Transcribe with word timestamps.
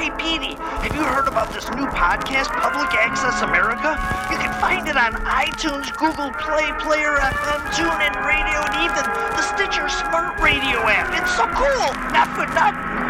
Hey, 0.00 0.08
Petey, 0.16 0.54
have 0.56 0.94
you 0.94 1.04
heard 1.04 1.28
about 1.28 1.52
this 1.52 1.68
new 1.76 1.84
podcast, 1.92 2.48
Public 2.56 2.88
Access 2.96 3.42
America? 3.42 4.00
You 4.32 4.38
can 4.38 4.58
find 4.58 4.88
it 4.88 4.96
on 4.96 5.12
iTunes, 5.28 5.94
Google 5.94 6.32
Play, 6.40 6.72
Player 6.80 7.20
FM, 7.20 7.60
TuneIn 7.76 8.16
Radio, 8.24 8.64
and 8.64 8.76
even 8.80 9.04
the 9.36 9.42
Stitcher 9.42 9.90
Smart 9.90 10.40
Radio 10.40 10.80
app. 10.88 11.12
It's 11.20 11.36
so 11.36 11.44
cool! 11.52 11.92
Not 12.16 12.32
for 12.32 12.46
nothing. 12.54 12.89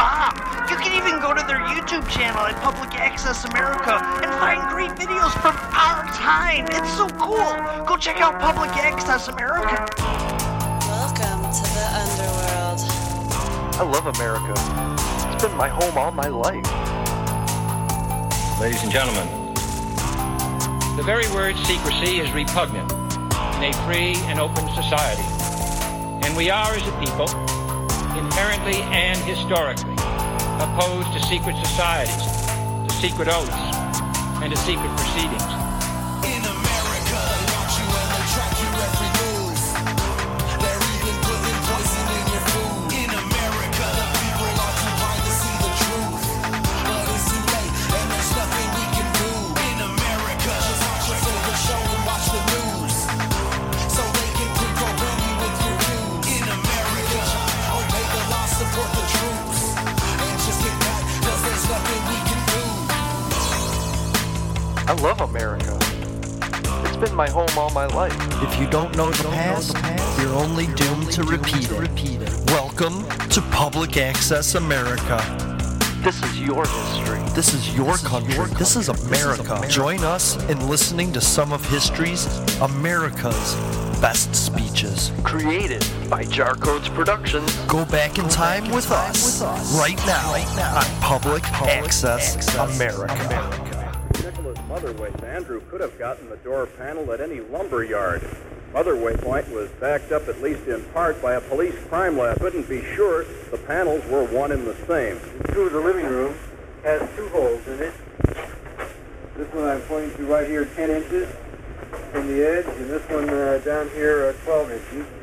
bomb. 0.00 0.32
You 0.70 0.76
can 0.80 0.96
even 0.96 1.20
go 1.20 1.34
to 1.34 1.44
their 1.44 1.60
YouTube 1.60 2.08
channel 2.08 2.46
at 2.46 2.56
Public 2.62 2.94
Access 2.94 3.44
America 3.44 4.00
and 4.24 4.30
find 4.40 4.60
great 4.72 4.92
videos 4.96 5.32
from 5.44 5.54
our 5.76 6.00
time. 6.16 6.64
It's 6.72 6.92
so 6.96 7.06
cool. 7.20 7.52
Go 7.84 7.96
check 7.98 8.20
out 8.20 8.40
Public 8.40 8.70
Access 8.70 9.28
America. 9.28 9.84
Welcome 10.88 11.42
to 11.52 11.64
the 11.76 11.86
underworld. 12.00 12.80
I 13.76 13.84
love 13.84 14.06
America. 14.16 14.54
It's 15.32 15.44
been 15.44 15.56
my 15.56 15.68
home 15.68 15.98
all 15.98 16.12
my 16.12 16.28
life. 16.28 16.64
Ladies 18.58 18.82
and 18.82 18.92
gentlemen, 18.92 19.28
the 20.96 21.02
very 21.04 21.28
word 21.32 21.56
secrecy 21.66 22.20
is 22.20 22.32
repugnant 22.32 22.90
in 23.56 23.64
a 23.64 23.72
free 23.84 24.14
and 24.30 24.40
open 24.40 24.66
society. 24.70 25.24
And 26.24 26.34
we 26.36 26.48
are, 26.50 26.72
as 26.74 26.86
a 26.86 26.92
people, 27.00 27.26
inherently 28.16 28.82
and 28.82 29.18
historically 29.18 29.94
opposed 30.60 31.12
to 31.12 31.20
secret 31.26 31.56
societies, 31.64 32.26
to 32.86 32.94
secret 33.00 33.28
oaths, 33.28 33.76
and 34.42 34.52
to 34.52 34.58
secret 34.58 34.88
proceedings. 34.96 35.69
I 64.90 64.92
love 64.94 65.20
America. 65.20 65.78
It's 66.88 66.96
been 66.96 67.14
my 67.14 67.30
home 67.30 67.56
all 67.56 67.70
my 67.70 67.86
life. 67.86 68.12
If 68.42 68.58
you 68.58 68.68
don't 68.68 68.92
know 68.96 69.08
the 69.08 69.28
past, 69.28 69.76
you're 70.20 70.34
only 70.34 70.66
doomed 70.66 71.12
to 71.12 71.22
repeat 71.22 71.70
it. 71.70 72.50
Welcome 72.50 73.08
to 73.28 73.40
Public 73.52 73.96
Access 73.98 74.56
America. 74.56 75.18
This 76.02 76.20
is 76.24 76.40
your 76.40 76.66
history. 76.66 77.20
This 77.36 77.54
is 77.54 77.76
your 77.76 77.98
country. 77.98 78.44
This 78.58 78.74
is 78.74 78.88
America. 78.88 79.64
Join 79.68 80.02
us 80.02 80.34
in 80.50 80.68
listening 80.68 81.12
to 81.12 81.20
some 81.20 81.52
of 81.52 81.64
history's 81.70 82.26
America's 82.58 83.54
best 84.00 84.34
speeches. 84.34 85.12
Created 85.22 85.86
by 86.10 86.24
Jarcodes 86.24 86.92
Productions. 86.96 87.54
Go 87.68 87.84
back 87.84 88.18
in 88.18 88.28
time 88.28 88.68
with 88.72 88.90
us 88.90 89.40
right 89.78 90.04
now 90.04 90.34
on 90.76 91.00
Public 91.00 91.44
Access 91.44 92.56
America. 92.56 93.59
Nicholas 93.59 93.59
Motherway's 94.70 95.20
Andrew 95.24 95.60
could 95.68 95.80
have 95.80 95.98
gotten 95.98 96.30
the 96.30 96.36
door 96.36 96.64
panel 96.64 97.12
at 97.12 97.20
any 97.20 97.40
lumber 97.40 97.82
yard. 97.82 98.22
Motherway 98.72 99.16
Point 99.16 99.50
was 99.50 99.68
backed 99.80 100.12
up 100.12 100.28
at 100.28 100.40
least 100.40 100.68
in 100.68 100.84
part 100.94 101.20
by 101.20 101.34
a 101.34 101.40
police 101.40 101.74
crime 101.88 102.16
lab. 102.16 102.38
Couldn't 102.38 102.68
be 102.68 102.80
sure 102.94 103.24
the 103.50 103.58
panels 103.58 104.06
were 104.06 104.24
one 104.26 104.52
and 104.52 104.64
the 104.64 104.76
same. 104.86 105.18
Two 105.52 105.62
of 105.62 105.72
the 105.72 105.80
living 105.80 106.06
room 106.06 106.36
has 106.84 107.00
two 107.16 107.28
holes 107.30 107.66
in 107.66 107.80
it. 107.80 107.92
This 109.36 109.52
one 109.52 109.64
I'm 109.64 109.80
pointing 109.82 110.16
to 110.18 110.26
right 110.26 110.46
here, 110.46 110.64
10 110.64 110.88
inches 110.88 111.28
from 112.12 112.28
the 112.28 112.46
edge, 112.46 112.66
and 112.66 112.88
this 112.88 113.02
one 113.10 113.28
uh, 113.28 113.60
down 113.64 113.90
here, 113.90 114.28
uh, 114.28 114.44
12 114.44 114.70
inches. 114.70 115.19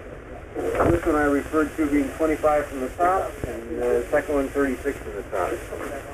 This 0.58 1.06
one 1.06 1.16
I 1.16 1.26
referred 1.26 1.76
to 1.78 1.86
being 1.86 2.10
25 2.18 2.66
from 2.66 2.80
the 2.80 2.90
top, 2.90 3.32
and 3.46 3.78
the 3.80 4.08
second 4.10 4.34
one 4.34 4.50
36 4.50 4.98
from 4.98 5.14
the 5.14 5.22
top. 5.30 5.54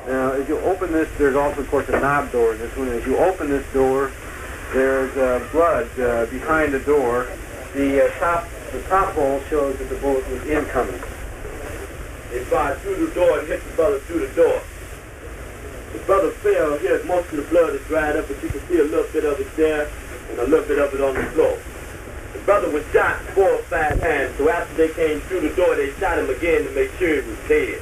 Now, 0.06 0.34
as 0.34 0.50
you 0.50 0.60
open 0.60 0.92
this, 0.92 1.08
there's 1.18 1.38
also, 1.38 1.62
of 1.62 1.70
course, 1.70 1.88
a 1.88 1.98
knob 1.98 2.30
door 2.34 2.52
in 2.52 2.60
this 2.60 2.76
one. 2.76 2.90
As 2.90 3.06
you 3.06 3.16
open 3.16 3.50
this 3.50 3.66
door, 3.72 4.12
there's 4.74 5.16
uh, 5.16 5.48
blood 5.54 5.88
uh, 5.98 6.26
behind 6.26 6.74
the 6.74 6.82
door. 6.82 7.28
The 7.74 8.06
uh, 8.06 8.20
top, 8.20 8.46
the 8.74 8.82
top 8.84 9.14
hole 9.14 9.40
shows 9.50 9.78
that 9.78 9.88
the 9.88 9.96
bullet 9.96 10.28
was 10.30 10.46
incoming. 10.46 11.00
They 12.32 12.44
fired 12.44 12.80
through 12.80 13.08
the 13.08 13.16
door 13.16 13.40
and 13.40 13.48
hit 13.48 13.64
the 13.64 13.74
brother 13.76 14.00
through 14.00 14.28
the 14.28 14.36
door. 14.36 14.62
The 15.94 16.00
brother 16.00 16.32
fell 16.32 16.78
here. 16.80 17.02
Most 17.06 17.32
of 17.32 17.38
the 17.38 17.44
blood 17.44 17.76
is 17.76 17.88
dried 17.88 18.18
up, 18.18 18.28
but 18.28 18.44
you 18.44 18.50
can 18.50 18.60
see 18.68 18.80
a 18.80 18.84
little 18.84 19.10
bit 19.14 19.24
of 19.24 19.40
it 19.40 19.56
there 19.56 19.90
and 20.32 20.40
a 20.40 20.48
little 20.48 20.68
bit 20.68 20.80
of 20.80 20.94
it 20.94 21.00
on 21.00 21.16
the 21.16 21.24
floor. 21.32 21.58
The 22.34 22.40
brother 22.40 22.70
was 22.70 22.84
shot 22.92 23.20
four 23.36 23.50
or 23.50 23.64
five 23.64 24.00
times, 24.02 24.36
so 24.38 24.50
after 24.50 24.74
they 24.76 24.94
came 24.94 25.22
through 25.22 25.42
the 25.42 25.56
door, 25.56 25.76
they 25.76 25.94
shot 25.94 26.18
him 26.18 26.30
again 26.30 26.64
to 26.66 26.72
make 26.72 26.92
sure 26.98 27.22
he 27.22 27.30
was 27.30 27.38
dead. 27.48 27.82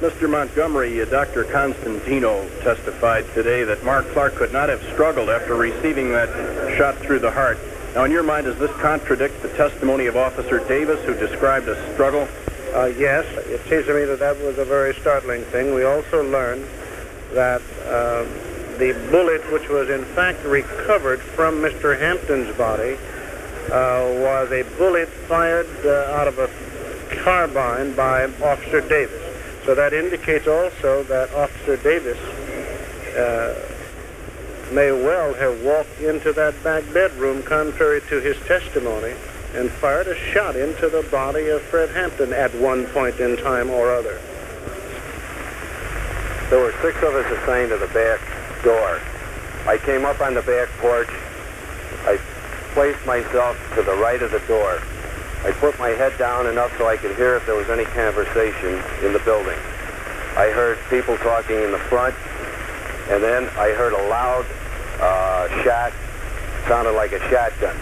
Mr. 0.00 0.30
Montgomery, 0.30 1.02
uh, 1.02 1.04
Dr. 1.06 1.42
Constantino 1.42 2.48
testified 2.62 3.26
today 3.34 3.64
that 3.64 3.82
Mark 3.82 4.06
Clark 4.10 4.36
could 4.36 4.52
not 4.52 4.68
have 4.68 4.80
struggled 4.92 5.28
after 5.28 5.56
receiving 5.56 6.12
that 6.12 6.28
shot 6.78 6.96
through 6.98 7.18
the 7.18 7.32
heart. 7.32 7.58
Now, 7.96 8.04
in 8.04 8.12
your 8.12 8.22
mind, 8.22 8.46
does 8.46 8.56
this 8.58 8.70
contradict 8.76 9.42
the 9.42 9.48
testimony 9.48 10.06
of 10.06 10.16
Officer 10.16 10.60
Davis, 10.68 11.04
who 11.04 11.14
described 11.14 11.66
a 11.66 11.94
struggle? 11.94 12.28
Uh, 12.72 12.84
yes, 12.84 13.26
it 13.48 13.60
seems 13.68 13.86
to 13.86 13.94
me 13.94 14.04
that 14.04 14.20
that 14.20 14.38
was 14.38 14.58
a 14.58 14.64
very 14.64 14.94
startling 14.94 15.42
thing. 15.46 15.74
We 15.74 15.82
also 15.82 16.22
learned 16.22 16.64
that 17.32 17.60
uh, 17.86 18.22
the 18.78 18.92
bullet, 19.10 19.40
which 19.50 19.68
was 19.68 19.90
in 19.90 20.04
fact 20.04 20.44
recovered 20.44 21.20
from 21.20 21.56
Mr. 21.56 21.98
Hampton's 21.98 22.56
body, 22.56 22.96
was 23.70 24.50
a 24.52 24.62
bullet 24.76 25.08
fired 25.08 25.68
uh, 25.84 26.14
out 26.16 26.28
of 26.28 26.38
a 26.38 26.48
carbine 27.22 27.94
by 27.94 28.24
Officer 28.42 28.80
Davis. 28.88 29.22
So 29.64 29.74
that 29.74 29.92
indicates 29.92 30.46
also 30.46 31.02
that 31.04 31.32
Officer 31.34 31.76
Davis 31.76 32.18
uh, 33.16 33.54
may 34.72 34.92
well 34.92 35.34
have 35.34 35.62
walked 35.62 36.00
into 36.00 36.32
that 36.32 36.62
back 36.62 36.84
bedroom, 36.92 37.42
contrary 37.42 38.00
to 38.08 38.20
his 38.20 38.36
testimony, 38.46 39.14
and 39.54 39.70
fired 39.70 40.06
a 40.06 40.14
shot 40.32 40.56
into 40.56 40.88
the 40.88 41.02
body 41.10 41.48
of 41.48 41.62
Fred 41.62 41.90
Hampton 41.90 42.32
at 42.32 42.54
one 42.54 42.86
point 42.86 43.18
in 43.20 43.36
time 43.36 43.70
or 43.70 43.92
other. 43.92 44.20
There 46.50 46.60
were 46.60 46.72
six 46.80 46.96
of 47.02 47.14
us 47.14 47.30
assigned 47.42 47.70
to 47.70 47.76
the 47.76 47.88
back 47.88 48.20
door. 48.62 49.00
I 49.66 49.76
came 49.78 50.04
up 50.06 50.20
on 50.20 50.34
the 50.34 50.42
back 50.42 50.68
porch. 50.78 51.10
Placed 52.78 53.06
myself 53.06 53.58
to 53.74 53.82
the 53.82 53.96
right 53.96 54.22
of 54.22 54.30
the 54.30 54.38
door. 54.46 54.78
I 55.42 55.50
put 55.58 55.76
my 55.80 55.88
head 55.88 56.16
down 56.16 56.46
enough 56.46 56.70
so 56.78 56.86
I 56.86 56.96
could 56.96 57.16
hear 57.16 57.34
if 57.34 57.44
there 57.44 57.56
was 57.56 57.68
any 57.68 57.84
conversation 57.86 58.78
in 59.02 59.12
the 59.12 59.18
building. 59.26 59.58
I 60.38 60.54
heard 60.54 60.78
people 60.88 61.16
talking 61.16 61.56
in 61.56 61.72
the 61.72 61.82
front, 61.90 62.14
and 63.10 63.20
then 63.20 63.50
I 63.58 63.74
heard 63.74 63.94
a 63.94 64.06
loud 64.06 64.46
uh, 65.02 65.48
shot, 65.64 65.92
sounded 66.68 66.92
like 66.92 67.10
a 67.10 67.18
shotgun. 67.28 67.74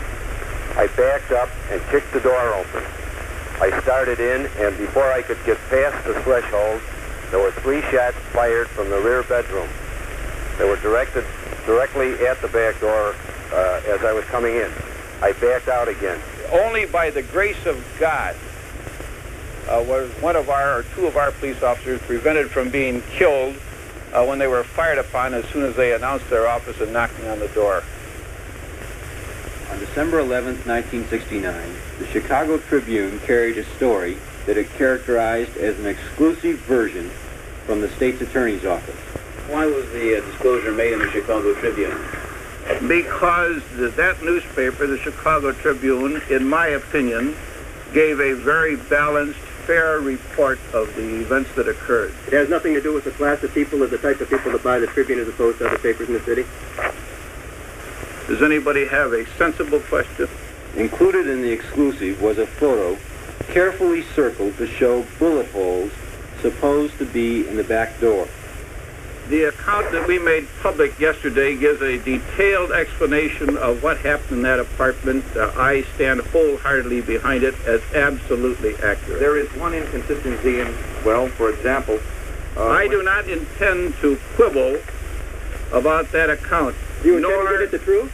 I 0.80 0.86
backed 0.96 1.30
up 1.30 1.50
and 1.68 1.78
kicked 1.90 2.14
the 2.14 2.20
door 2.20 2.54
open. 2.54 2.82
I 3.60 3.78
started 3.82 4.18
in, 4.18 4.46
and 4.56 4.78
before 4.78 5.12
I 5.12 5.20
could 5.20 5.44
get 5.44 5.58
past 5.68 6.06
the 6.06 6.14
threshold, 6.22 6.80
there 7.30 7.40
were 7.40 7.52
three 7.60 7.82
shots 7.92 8.16
fired 8.32 8.68
from 8.68 8.88
the 8.88 9.00
rear 9.02 9.22
bedroom. 9.24 9.68
They 10.56 10.64
were 10.64 10.80
directed 10.80 11.26
directly 11.66 12.26
at 12.26 12.40
the 12.40 12.48
back 12.48 12.80
door 12.80 13.14
uh, 13.52 13.80
as 13.86 14.02
I 14.04 14.12
was 14.12 14.24
coming 14.26 14.56
in. 14.56 14.70
I 15.22 15.32
backed 15.32 15.68
out 15.68 15.88
again. 15.88 16.20
Only 16.52 16.86
by 16.86 17.10
the 17.10 17.22
grace 17.22 17.64
of 17.66 17.82
God 17.98 18.36
uh, 19.68 19.84
was 19.86 20.10
one 20.20 20.36
of 20.36 20.48
our 20.48 20.80
or 20.80 20.82
two 20.94 21.06
of 21.06 21.16
our 21.16 21.32
police 21.32 21.62
officers 21.62 22.00
prevented 22.02 22.50
from 22.50 22.70
being 22.70 23.02
killed 23.02 23.56
uh, 24.12 24.24
when 24.24 24.38
they 24.38 24.46
were 24.46 24.64
fired 24.64 24.98
upon 24.98 25.34
as 25.34 25.44
soon 25.46 25.64
as 25.64 25.74
they 25.76 25.92
announced 25.94 26.28
their 26.30 26.46
office 26.46 26.80
and 26.80 26.92
knocking 26.92 27.26
on 27.28 27.38
the 27.38 27.48
door. 27.48 27.82
On 29.70 29.78
December 29.80 30.20
11, 30.20 30.54
1969, 30.64 31.76
the 31.98 32.06
Chicago 32.06 32.58
Tribune 32.58 33.18
carried 33.20 33.58
a 33.58 33.64
story 33.76 34.16
that 34.46 34.56
it 34.56 34.70
characterized 34.74 35.56
as 35.56 35.78
an 35.78 35.86
exclusive 35.86 36.58
version 36.60 37.10
from 37.66 37.80
the 37.80 37.88
state's 37.90 38.20
attorney's 38.20 38.64
office. 38.64 38.94
Why 39.50 39.66
was 39.66 39.90
the 39.90 40.18
uh, 40.18 40.24
disclosure 40.24 40.72
made 40.72 40.92
in 40.92 41.00
the 41.00 41.10
Chicago 41.10 41.52
Tribune? 41.54 41.98
Because 42.86 43.62
that 43.96 44.22
newspaper, 44.22 44.86
the 44.86 44.98
Chicago 44.98 45.52
Tribune, 45.52 46.20
in 46.28 46.48
my 46.48 46.68
opinion, 46.68 47.36
gave 47.92 48.20
a 48.20 48.34
very 48.34 48.76
balanced, 48.76 49.38
fair 49.38 50.00
report 50.00 50.58
of 50.72 50.94
the 50.94 51.20
events 51.20 51.50
that 51.56 51.68
occurred. 51.68 52.12
It 52.26 52.32
has 52.32 52.48
nothing 52.48 52.74
to 52.74 52.80
do 52.80 52.92
with 52.92 53.04
the 53.04 53.12
class 53.12 53.42
of 53.42 53.54
people 53.54 53.82
or 53.82 53.86
the 53.86 53.98
type 53.98 54.20
of 54.20 54.28
people 54.28 54.52
that 54.52 54.62
buy 54.62 54.78
the 54.78 54.86
Tribune 54.88 55.18
as 55.18 55.28
opposed 55.28 55.58
to 55.58 55.68
other 55.68 55.78
papers 55.78 56.08
in 56.08 56.14
the 56.14 56.20
city. 56.20 56.44
Does 58.28 58.42
anybody 58.42 58.86
have 58.86 59.12
a 59.12 59.26
sensible 59.36 59.80
question? 59.80 60.28
Included 60.76 61.28
in 61.28 61.42
the 61.42 61.50
exclusive 61.50 62.20
was 62.20 62.38
a 62.38 62.46
photo 62.46 62.98
carefully 63.48 64.02
circled 64.14 64.56
to 64.58 64.66
show 64.66 65.06
bullet 65.18 65.46
holes 65.50 65.92
supposed 66.42 66.98
to 66.98 67.06
be 67.06 67.48
in 67.48 67.56
the 67.56 67.64
back 67.64 67.98
door. 68.00 68.28
The 69.28 69.44
account 69.44 69.90
that 69.90 70.06
we 70.06 70.20
made 70.20 70.46
public 70.62 70.98
yesterday 71.00 71.56
gives 71.56 71.82
a 71.82 71.98
detailed 71.98 72.70
explanation 72.70 73.56
of 73.56 73.82
what 73.82 73.98
happened 73.98 74.30
in 74.30 74.42
that 74.42 74.60
apartment. 74.60 75.24
Uh, 75.36 75.50
I 75.56 75.82
stand 75.96 76.20
wholeheartedly 76.20 77.00
behind 77.00 77.42
it 77.42 77.54
as 77.66 77.82
absolutely 77.92 78.76
accurate. 78.76 79.18
There 79.18 79.36
is 79.36 79.48
one 79.54 79.74
inconsistency 79.74 80.60
in, 80.60 80.72
well, 81.04 81.26
for 81.26 81.50
example, 81.50 81.98
uh, 82.56 82.68
I 82.68 82.86
do 82.86 83.02
not 83.02 83.28
intend 83.28 83.94
to 83.96 84.16
quibble 84.36 84.80
about 85.72 86.12
that 86.12 86.30
account. 86.30 86.76
Do 87.02 87.08
You 87.08 87.16
intend 87.16 87.34
nor 87.34 87.42
to 87.44 87.58
get 87.58 87.62
it 87.62 87.70
the 87.72 87.78
truth? 87.78 88.12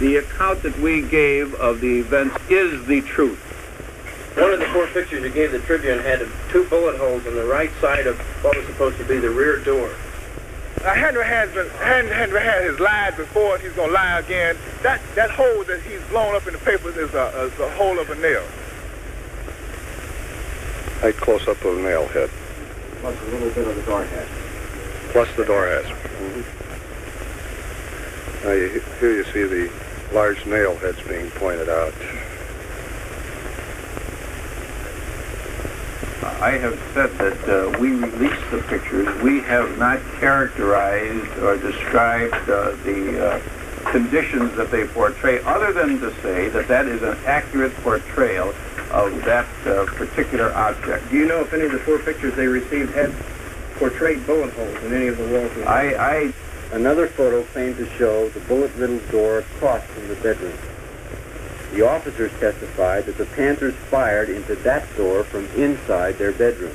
the 0.00 0.16
account 0.16 0.62
that 0.62 0.78
we 0.78 1.02
gave 1.02 1.54
of 1.54 1.80
the 1.80 2.00
events 2.00 2.36
is 2.50 2.84
the 2.86 3.00
truth. 3.02 3.45
One 4.36 4.52
of 4.52 4.60
the 4.60 4.66
four 4.66 4.86
pictures 4.88 5.22
you 5.22 5.30
gave 5.30 5.52
the 5.52 5.60
Tribune 5.60 5.98
had 6.00 6.20
two 6.50 6.64
bullet 6.68 6.96
holes 6.98 7.24
in 7.26 7.34
the 7.34 7.44
right 7.44 7.70
side 7.80 8.06
of 8.06 8.18
what 8.44 8.54
was 8.56 8.66
supposed 8.66 8.98
to 8.98 9.04
be 9.04 9.18
the 9.18 9.30
rear 9.30 9.58
door. 9.64 9.90
Uh, 10.84 10.92
Henry 10.92 11.24
has 11.24 11.50
been 11.52 11.68
Henry, 11.70 12.12
Henry 12.14 12.40
had 12.42 12.64
his 12.64 12.78
lied 12.78 13.16
before 13.16 13.54
and 13.54 13.64
he's 13.64 13.72
gonna 13.72 13.92
lie 13.92 14.18
again. 14.18 14.56
That 14.82 15.00
that 15.14 15.30
hole 15.30 15.64
that 15.64 15.80
he's 15.82 16.02
blown 16.10 16.34
up 16.36 16.46
in 16.46 16.52
the 16.52 16.58
papers 16.58 16.96
is 16.98 17.14
a, 17.14 17.50
is 17.50 17.58
a 17.58 17.70
hole 17.76 17.98
of 17.98 18.10
a 18.10 18.14
nail. 18.16 18.44
A 21.02 21.12
close-up 21.14 21.64
of 21.64 21.78
a 21.78 21.82
nail 21.82 22.06
head, 22.08 22.30
Plus 23.00 23.16
a 23.20 23.24
little 23.26 23.50
bit 23.50 23.66
of 23.68 23.76
the 23.76 23.82
door 23.82 24.04
hatch. 24.04 24.28
plus 25.12 25.28
the 25.36 25.44
door 25.44 25.66
hatch. 25.66 25.94
Now, 28.44 28.52
you, 28.52 28.82
here 29.00 29.12
you 29.12 29.24
see 29.24 29.44
the 29.44 29.70
large 30.12 30.44
nail 30.46 30.76
heads 30.76 31.00
being 31.08 31.30
pointed 31.32 31.68
out. 31.68 31.94
I 36.40 36.52
have 36.58 36.78
said 36.94 37.10
that 37.18 37.48
uh, 37.48 37.78
we 37.78 37.90
released 37.90 38.50
the 38.50 38.62
pictures. 38.68 39.08
We 39.22 39.40
have 39.40 39.78
not 39.78 40.00
characterized 40.18 41.38
or 41.38 41.56
described 41.56 42.34
uh, 42.48 42.72
the 42.84 43.26
uh, 43.26 43.90
conditions 43.90 44.56
that 44.56 44.70
they 44.70 44.86
portray, 44.86 45.42
other 45.44 45.72
than 45.72 46.00
to 46.00 46.14
say 46.22 46.48
that 46.48 46.68
that 46.68 46.86
is 46.86 47.02
an 47.02 47.16
accurate 47.26 47.74
portrayal 47.76 48.54
of 48.90 49.24
that 49.24 49.46
uh, 49.66 49.84
particular 49.94 50.52
object. 50.54 51.10
Do 51.10 51.16
you 51.16 51.26
know 51.26 51.40
if 51.40 51.52
any 51.52 51.64
of 51.64 51.72
the 51.72 51.78
four 51.80 51.98
pictures 51.98 52.34
they 52.34 52.46
received 52.46 52.92
had 52.94 53.12
portrayed 53.76 54.26
bullet 54.26 54.52
holes 54.54 54.76
in 54.84 54.92
any 54.92 55.08
of 55.08 55.18
the 55.18 55.26
walls? 55.28 55.52
I, 55.66 55.94
I 55.94 56.32
Another 56.72 57.06
photo 57.06 57.44
claimed 57.44 57.76
to 57.76 57.88
show 57.90 58.28
the 58.30 58.40
bullet-riddled 58.40 59.08
door 59.10 59.38
across 59.38 59.84
from 59.84 60.08
the 60.08 60.16
bedroom. 60.16 60.52
The 61.76 61.86
officers 61.86 62.32
testified 62.40 63.04
that 63.04 63.18
the 63.18 63.26
Panthers 63.26 63.74
fired 63.90 64.30
into 64.30 64.54
that 64.54 64.86
door 64.96 65.24
from 65.24 65.44
inside 65.60 66.16
their 66.16 66.32
bedroom. 66.32 66.74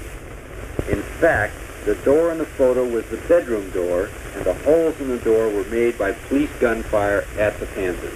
In 0.90 1.02
fact, 1.02 1.56
the 1.86 1.96
door 1.96 2.32
in 2.32 2.38
the 2.38 2.46
photo 2.46 2.88
was 2.88 3.04
the 3.08 3.18
bedroom 3.18 3.68
door, 3.72 4.12
and 4.36 4.46
the 4.46 4.54
holes 4.54 5.02
in 5.02 5.08
the 5.08 5.18
door 5.18 5.50
were 5.50 5.64
made 5.66 5.98
by 5.98 6.12
police 6.12 6.52
gunfire 6.60 7.26
at 7.40 7.60
the 7.60 7.66
Panthers. 7.66 8.14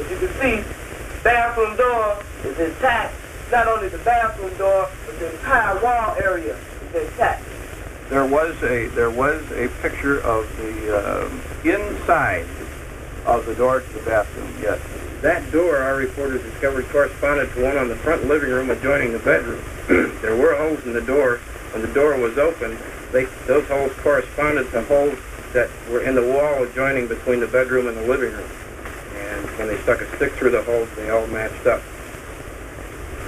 As 0.00 0.10
you 0.10 0.16
can 0.16 0.40
see, 0.40 0.68
bathroom 1.22 1.76
door 1.76 2.24
is 2.42 2.58
intact. 2.58 3.14
Not 3.52 3.68
only 3.68 3.86
the 3.86 3.98
bathroom 3.98 4.56
door, 4.56 4.88
but 5.06 5.16
the 5.20 5.30
entire 5.30 5.80
wall 5.80 6.16
area 6.18 6.56
is 6.92 7.08
intact. 7.08 7.44
there 8.10 8.26
was 8.26 8.60
a 8.64 8.88
there 8.88 9.10
was 9.10 9.48
a 9.52 9.68
picture 9.80 10.18
of 10.22 10.44
the 10.56 11.22
um 11.22 11.40
inside 11.64 12.46
of 13.26 13.46
the 13.46 13.54
door 13.54 13.80
to 13.80 13.92
the 13.92 14.00
bathroom. 14.00 14.52
Yes. 14.60 14.80
That 15.22 15.50
door, 15.50 15.78
our 15.78 15.96
reporters 15.96 16.42
discovered, 16.42 16.88
corresponded 16.90 17.52
to 17.54 17.64
one 17.64 17.76
on 17.76 17.88
the 17.88 17.96
front 17.96 18.26
living 18.26 18.50
room 18.50 18.70
adjoining 18.70 19.12
the 19.12 19.18
bedroom. 19.18 19.62
there 20.22 20.36
were 20.36 20.54
holes 20.54 20.84
in 20.84 20.92
the 20.92 21.00
door. 21.00 21.38
When 21.72 21.82
the 21.82 21.92
door 21.92 22.16
was 22.16 22.38
open, 22.38 22.78
they, 23.10 23.24
those 23.46 23.66
holes 23.66 23.92
corresponded 23.98 24.70
to 24.70 24.82
holes 24.84 25.18
that 25.52 25.70
were 25.90 26.02
in 26.02 26.14
the 26.14 26.22
wall 26.22 26.62
adjoining 26.62 27.08
between 27.08 27.40
the 27.40 27.48
bedroom 27.48 27.88
and 27.88 27.96
the 27.96 28.06
living 28.06 28.32
room. 28.32 28.50
And 29.16 29.46
when 29.58 29.66
they 29.66 29.80
stuck 29.82 30.00
a 30.00 30.16
stick 30.16 30.32
through 30.34 30.50
the 30.50 30.62
holes, 30.62 30.88
they 30.94 31.10
all 31.10 31.26
matched 31.26 31.66
up. 31.66 31.82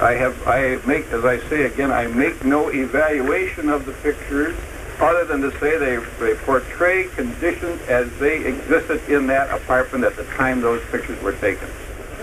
I 0.01 0.13
have 0.13 0.47
I 0.47 0.79
make 0.87 1.11
as 1.11 1.25
I 1.25 1.37
say 1.47 1.65
again 1.65 1.91
I 1.91 2.07
make 2.07 2.43
no 2.43 2.69
evaluation 2.69 3.69
of 3.69 3.85
the 3.85 3.91
pictures 3.91 4.55
other 4.99 5.25
than 5.25 5.41
to 5.41 5.51
say 5.59 5.77
they, 5.77 5.97
they 6.19 6.35
portray 6.41 7.07
conditions 7.09 7.81
as 7.87 8.11
they 8.17 8.43
existed 8.45 9.01
in 9.09 9.27
that 9.27 9.51
apartment 9.51 10.03
at 10.03 10.15
the 10.15 10.23
time 10.35 10.61
those 10.61 10.81
pictures 10.91 11.21
were 11.21 11.33
taken. 11.33 11.67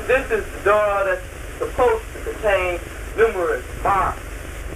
This 0.08 0.30
is 0.30 0.44
the 0.56 0.64
door 0.64 1.04
that's 1.04 1.22
supposed 1.58 2.02
to 2.14 2.32
contain 2.32 2.80
numerous 3.14 3.62
marks 3.82 4.18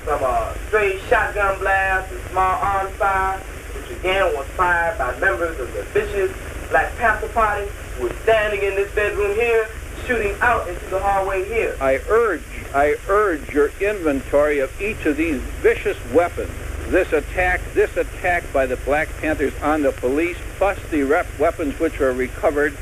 from 0.05 0.23
a 0.23 0.55
stray 0.69 1.01
shotgun 1.09 1.59
blast 1.59 2.13
and 2.13 2.21
small 2.31 2.61
arms 2.61 2.91
fire, 2.97 3.39
which 3.39 3.99
again 3.99 4.27
was 4.35 4.47
fired 4.49 4.99
by 4.99 5.19
members 5.21 5.59
of 5.59 5.73
the 5.73 5.85
vicious 5.85 6.31
Black 6.69 6.95
Panther 6.99 7.29
Party 7.29 7.67
who 7.97 8.09
were 8.09 8.15
standing 8.25 8.61
in 8.61 8.75
this 8.75 8.95
bedroom 8.95 9.35
here, 9.35 9.71
shooting 10.07 10.37
out 10.43 10.69
into 10.69 10.85
the 10.91 11.01
hallway 11.01 11.49
here. 11.49 11.79
I 11.81 12.03
urge 12.11 12.43
I 12.75 12.97
urge 13.09 13.49
your 13.55 13.71
inventory 13.81 14.59
of 14.59 14.83
each 14.83 15.07
of 15.07 15.17
these 15.17 15.41
vicious 15.63 15.97
weapons. 16.13 16.53
This 16.89 17.11
attack, 17.15 17.63
this 17.73 17.97
attack 17.97 18.45
by 18.53 18.67
the 18.67 18.77
Black 18.77 19.09
Panthers 19.17 19.55
on 19.63 19.81
the 19.81 19.93
police, 19.93 20.37
plus 20.59 20.79
the 20.91 21.05
weapons 21.39 21.81
which 21.81 21.99
were 21.99 22.13
recovered 22.13 22.77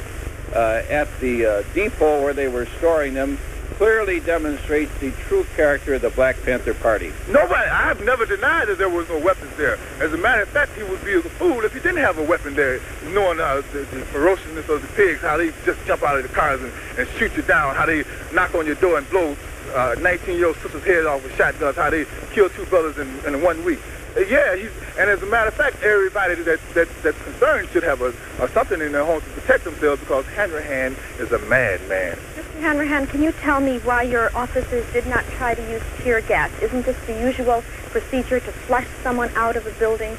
uh, 0.54 0.82
at 0.88 1.08
the 1.20 1.46
uh, 1.46 1.62
depot 1.74 2.22
where 2.22 2.32
they 2.32 2.48
were 2.48 2.66
storing 2.78 3.14
them, 3.14 3.38
clearly 3.76 4.20
demonstrates 4.20 4.92
the 4.98 5.10
true 5.28 5.44
character 5.56 5.94
of 5.94 6.02
the 6.02 6.10
Black 6.10 6.36
Panther 6.42 6.74
Party. 6.74 7.12
Nobody, 7.28 7.54
I 7.54 7.84
have 7.84 8.04
never 8.04 8.26
denied 8.26 8.68
that 8.68 8.78
there 8.78 8.88
was 8.88 9.08
no 9.08 9.18
weapons 9.18 9.56
there. 9.56 9.78
As 10.00 10.12
a 10.12 10.18
matter 10.18 10.42
of 10.42 10.48
fact, 10.48 10.76
he 10.76 10.82
would 10.82 11.02
be 11.04 11.14
a 11.14 11.22
fool 11.22 11.64
if 11.64 11.72
he 11.72 11.80
didn't 11.80 11.98
have 11.98 12.18
a 12.18 12.24
weapon 12.24 12.54
there, 12.54 12.80
knowing 13.12 13.40
uh, 13.40 13.62
the, 13.72 13.78
the 13.78 14.04
ferociousness 14.06 14.68
of 14.68 14.82
the 14.82 14.88
pigs, 14.88 15.20
how 15.20 15.36
they 15.36 15.52
just 15.64 15.84
jump 15.86 16.02
out 16.02 16.16
of 16.16 16.22
the 16.24 16.28
cars 16.28 16.60
and, 16.60 16.72
and 16.98 17.08
shoot 17.16 17.34
you 17.36 17.42
down, 17.42 17.74
how 17.74 17.86
they 17.86 18.04
knock 18.34 18.54
on 18.54 18.66
your 18.66 18.74
door 18.76 18.98
and 18.98 19.08
blow 19.08 19.36
19-year-old 19.70 20.56
sister's 20.56 20.84
head 20.84 21.06
off 21.06 21.22
with 21.22 21.34
shotguns, 21.36 21.76
how 21.76 21.90
they 21.90 22.04
kill 22.32 22.50
two 22.50 22.64
brothers 22.66 22.98
in, 22.98 23.34
in 23.34 23.42
one 23.42 23.64
week. 23.64 23.80
Yeah, 24.16 24.56
he's, 24.56 24.70
and 24.98 25.08
as 25.08 25.22
a 25.22 25.26
matter 25.26 25.48
of 25.48 25.54
fact, 25.54 25.82
everybody 25.82 26.34
that, 26.34 26.60
that 26.74 26.88
that's 27.02 27.22
concerned 27.22 27.68
should 27.70 27.84
have 27.84 28.02
a, 28.02 28.12
a 28.40 28.48
something 28.48 28.80
in 28.80 28.92
their 28.92 29.04
home 29.04 29.20
to 29.20 29.26
protect 29.40 29.64
themselves 29.64 30.00
because 30.00 30.26
Hanrahan 30.26 30.96
is 31.18 31.30
a 31.32 31.38
madman. 31.40 32.16
Mr. 32.34 32.60
Hanrahan, 32.60 33.06
can 33.06 33.22
you 33.22 33.32
tell 33.32 33.60
me 33.60 33.78
why 33.78 34.02
your 34.02 34.34
officers 34.36 34.84
did 34.92 35.06
not 35.06 35.24
try 35.36 35.54
to 35.54 35.70
use 35.70 35.82
tear 35.98 36.20
gas? 36.20 36.50
Isn't 36.60 36.84
this 36.84 36.96
the 37.06 37.18
usual 37.20 37.62
procedure 37.90 38.40
to 38.40 38.52
flush 38.52 38.86
someone 39.02 39.30
out 39.36 39.56
of 39.56 39.66
a 39.66 39.72
building? 39.72 40.16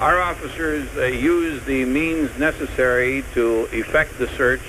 Our 0.00 0.20
officers 0.20 0.88
uh, 0.96 1.04
used 1.04 1.66
the 1.66 1.84
means 1.84 2.36
necessary 2.38 3.24
to 3.34 3.68
effect 3.72 4.18
the 4.18 4.26
search 4.28 4.62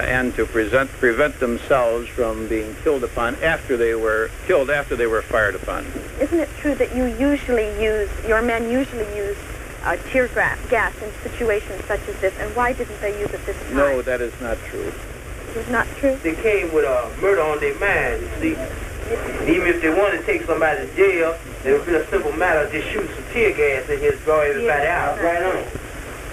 and 0.00 0.34
to 0.34 0.46
present, 0.46 0.90
prevent 0.92 1.38
themselves 1.40 2.08
from 2.08 2.48
being 2.48 2.74
killed 2.82 3.04
upon 3.04 3.36
after 3.42 3.76
they 3.76 3.94
were 3.94 4.30
killed 4.46 4.70
after 4.70 4.96
they 4.96 5.06
were 5.06 5.22
fired 5.22 5.54
upon. 5.54 5.84
Isn't 6.20 6.40
it 6.40 6.48
true 6.58 6.74
that 6.76 6.94
you 6.96 7.04
usually 7.04 7.68
use, 7.82 8.08
your 8.26 8.42
men 8.42 8.70
usually 8.70 9.06
use 9.16 9.36
uh, 9.84 9.96
tear 10.10 10.28
gra- 10.28 10.58
gas 10.70 10.94
in 11.02 11.12
situations 11.22 11.84
such 11.84 12.00
as 12.08 12.18
this, 12.20 12.34
and 12.38 12.54
why 12.56 12.72
didn't 12.72 13.00
they 13.00 13.18
use 13.20 13.30
it 13.30 13.44
this 13.44 13.56
time? 13.66 13.76
No, 13.76 14.02
that 14.02 14.20
is 14.20 14.32
not 14.40 14.56
true. 14.68 14.92
It's 15.54 15.68
not 15.68 15.86
true? 15.98 16.16
They 16.22 16.34
came 16.34 16.72
with 16.72 16.84
a 16.84 17.14
murder 17.20 17.42
on 17.42 17.60
their 17.60 17.78
mind, 17.78 18.22
you 18.22 18.54
see. 18.54 18.56
And 19.12 19.48
even 19.48 19.68
if 19.68 19.82
they 19.82 19.90
wanted 19.90 20.18
to 20.18 20.24
take 20.24 20.42
somebody 20.44 20.86
to 20.86 20.96
jail, 20.96 21.36
it 21.64 21.72
would 21.72 21.84
be 21.84 21.94
a 21.94 22.06
simple 22.08 22.32
matter 22.32 22.60
of 22.60 22.72
just 22.72 22.88
shooting 22.88 23.12
some 23.14 23.24
tear 23.32 23.52
gas 23.54 23.88
in 23.90 23.98
here 23.98 24.12
to 24.12 24.18
draw 24.18 24.40
everybody 24.40 24.86
out 24.86 25.20
right 25.20 25.42
on. 25.42 25.64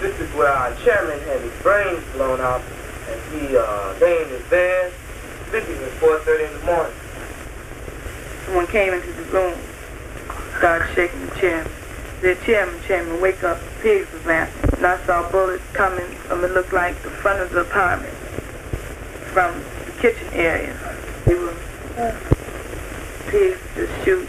This 0.00 0.18
is 0.18 0.34
where 0.34 0.48
our 0.48 0.74
chairman 0.76 1.20
had 1.20 1.40
his 1.42 1.52
brains 1.62 2.02
blown 2.14 2.40
out, 2.40 2.62
and 3.10 3.20
he 3.32 3.56
uh, 3.56 3.94
in 3.94 4.28
his 4.28 4.42
bed, 4.48 4.92
sleeping 5.50 5.76
at 5.76 5.92
4.30 5.98 6.46
in 6.46 6.60
the 6.60 6.66
morning. 6.66 6.96
Someone 8.46 8.66
came 8.68 8.92
into 8.94 9.12
the 9.12 9.24
room, 9.24 9.58
started 10.58 10.94
shaking 10.94 11.26
the 11.26 11.34
chairman. 11.36 11.72
Said, 12.20 12.42
chairman, 12.42 12.80
chairman, 12.86 13.20
wake 13.20 13.42
up, 13.42 13.58
the 13.58 13.70
pigs 13.82 14.12
was 14.12 14.24
laughing. 14.26 14.76
And 14.76 14.86
I 14.86 15.04
saw 15.06 15.28
bullets 15.30 15.64
coming 15.72 16.06
from, 16.28 16.44
it 16.44 16.50
looked 16.52 16.72
like 16.72 17.00
the 17.02 17.10
front 17.10 17.40
of 17.40 17.50
the 17.50 17.62
apartment, 17.62 18.12
from 19.32 19.54
the 19.86 19.92
kitchen 20.00 20.28
area. 20.32 20.76
They 21.24 21.34
were 21.34 21.54
pigs 23.28 23.60
just 23.74 24.04
shoot. 24.04 24.28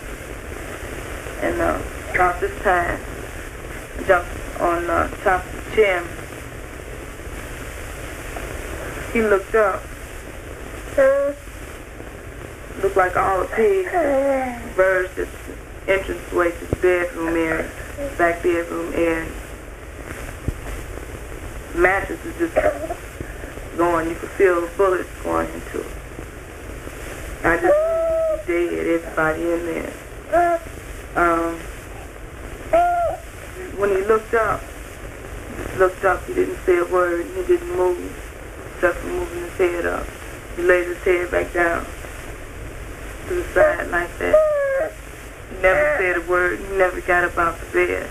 And 1.41 1.59
uh, 1.59 1.81
about 2.13 2.39
this 2.39 2.57
time, 2.61 2.99
I 3.97 4.03
jumped 4.03 4.61
on 4.61 4.89
uh, 4.89 5.09
top 5.23 5.45
of 5.45 5.65
the 5.65 5.75
chair. 5.75 6.20
He 9.13 9.21
looked 9.21 9.55
up. 9.55 9.83
Looked 12.81 12.95
like 12.95 13.17
all 13.17 13.41
the 13.41 13.47
pigs 13.47 13.91
converged 13.91 15.19
at 15.19 15.27
the 15.85 15.93
entranceway 15.93 16.51
to 16.51 16.65
the 16.65 16.75
bedroom 16.77 17.35
area, 17.35 17.69
back 18.17 18.41
bedroom 18.41 18.93
area. 18.95 19.29
Mattress 21.75 22.23
is 22.25 22.37
just 22.37 22.55
going. 23.77 24.09
You 24.09 24.15
could 24.15 24.29
feel 24.31 24.67
bullets 24.77 25.09
going 25.23 25.51
into 25.53 25.81
it. 25.81 25.87
I 27.43 27.57
just 27.57 28.47
dead, 28.47 28.73
everybody 28.73 29.41
in 29.41 29.65
there. 29.65 29.93
Um, 31.15 31.59
when 33.77 33.89
he 33.89 34.03
looked 34.03 34.33
up, 34.33 34.61
looked 35.77 36.05
up. 36.05 36.25
He 36.25 36.33
didn't 36.33 36.57
say 36.65 36.77
a 36.77 36.85
word. 36.85 37.25
He 37.25 37.43
didn't 37.43 37.75
move, 37.75 37.97
except 38.81 38.97
for 38.97 39.07
moving 39.09 39.43
his 39.43 39.53
head 39.57 39.85
up. 39.85 40.07
He 40.55 40.63
laid 40.63 40.87
his 40.87 40.97
head 41.03 41.29
back 41.29 41.53
down 41.53 41.85
to 43.27 43.35
the 43.35 43.43
side 43.53 43.91
like 43.91 44.17
that. 44.17 44.91
Never 45.61 45.97
said 45.99 46.17
a 46.17 46.21
word. 46.21 46.59
Never 46.71 46.99
got 47.01 47.23
up 47.23 47.37
off 47.37 47.59
the 47.59 47.85
bed. 47.85 48.09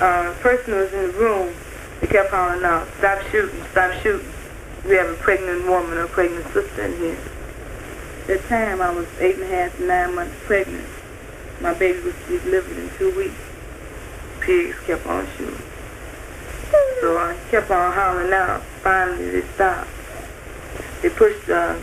Uh, 0.00 0.32
the 0.32 0.40
person 0.40 0.76
was 0.76 0.90
in 0.94 1.08
the 1.08 1.12
room, 1.12 1.54
he 2.00 2.06
kept 2.06 2.30
calling 2.30 2.64
out, 2.64 2.88
stop 2.96 3.20
shooting, 3.30 3.62
stop 3.72 3.92
shooting. 4.00 4.32
We 4.86 4.94
have 4.94 5.10
a 5.10 5.16
pregnant 5.16 5.68
woman 5.68 5.98
or 5.98 6.06
pregnant 6.06 6.46
sister 6.54 6.86
in 6.86 6.96
here. 6.96 7.18
At 8.22 8.26
that 8.28 8.48
time, 8.48 8.80
I 8.80 8.90
was 8.92 9.06
eight 9.18 9.34
and 9.34 9.44
a 9.44 9.46
half 9.46 9.76
to 9.76 9.84
nine 9.84 10.14
months 10.14 10.34
pregnant. 10.46 10.86
My 11.60 11.74
baby 11.74 12.00
was 12.00 12.14
delivered 12.26 12.78
in 12.78 12.88
two 12.96 13.14
weeks. 13.14 13.34
Pigs 14.40 14.80
kept 14.86 15.06
on 15.06 15.28
shooting. 15.36 15.60
So 17.00 17.16
I 17.16 17.34
kept 17.50 17.70
on 17.70 17.92
hollering 17.92 18.32
out. 18.32 18.62
Finally, 18.82 19.30
they 19.30 19.42
stopped. 19.54 19.88
They 21.00 21.08
pushed 21.08 21.48
uh, 21.48 21.78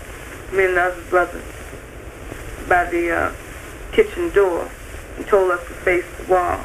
me 0.54 0.66
and 0.66 0.78
the 0.78 0.82
other 0.82 1.02
brother 1.10 1.42
by 2.70 2.86
the 2.86 3.12
uh, 3.12 3.34
kitchen 3.92 4.30
door 4.30 4.70
and 5.16 5.26
told 5.28 5.52
us 5.52 5.68
to 5.68 5.74
face 5.74 6.06
the 6.20 6.32
wall. 6.32 6.60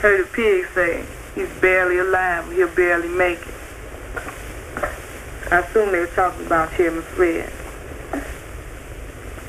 Heard 0.00 0.20
a 0.20 0.24
pig 0.24 0.66
say, 0.74 1.04
he's 1.34 1.48
barely 1.60 1.98
alive, 1.98 2.50
he'll 2.52 2.74
barely 2.74 3.08
make 3.08 3.40
it. 3.40 3.54
I 5.50 5.60
assume 5.60 5.92
they 5.92 6.00
were 6.00 6.06
talking 6.08 6.46
about 6.46 6.72
Chairman 6.72 7.02
Fred. 7.02 7.52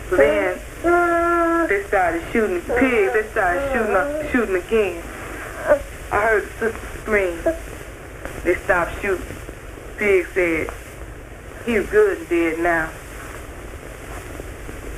Then 0.09 0.59
they 1.69 1.83
started 1.87 2.23
shooting 2.31 2.55
the 2.55 2.73
pigs, 2.79 3.13
they 3.13 3.27
started 3.31 3.71
shooting 3.71 3.95
up, 3.95 4.31
shooting 4.31 4.55
again. 4.55 5.03
I 6.11 6.21
heard 6.21 6.43
the 6.59 6.71
sister 6.71 6.96
scream. 7.07 7.41
They 8.43 8.55
stopped 8.65 9.01
shooting. 9.01 9.25
Pig 9.95 10.27
said, 10.33 10.69
he's 11.65 11.85
good 11.89 12.17
and 12.17 12.27
dead 12.29 12.59
now. 12.59 12.91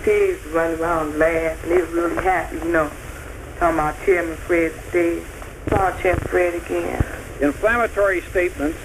Pigs 0.01 0.43
running 0.47 0.79
around 0.79 1.19
laughing. 1.19 1.69
They 1.69 1.77
were 1.77 1.85
really 1.85 2.23
happy, 2.23 2.57
you 2.57 2.71
know. 2.71 2.91
Talking 3.59 3.75
about 3.77 4.03
Chairman 4.05 4.37
Fred 4.37 4.71
is 4.71 4.91
dead. 4.91 5.23
Saw 5.69 6.01
Chairman 6.01 6.23
Fred 6.25 6.55
again. 6.55 7.05
Inflammatory 7.41 8.21
statements 8.21 8.79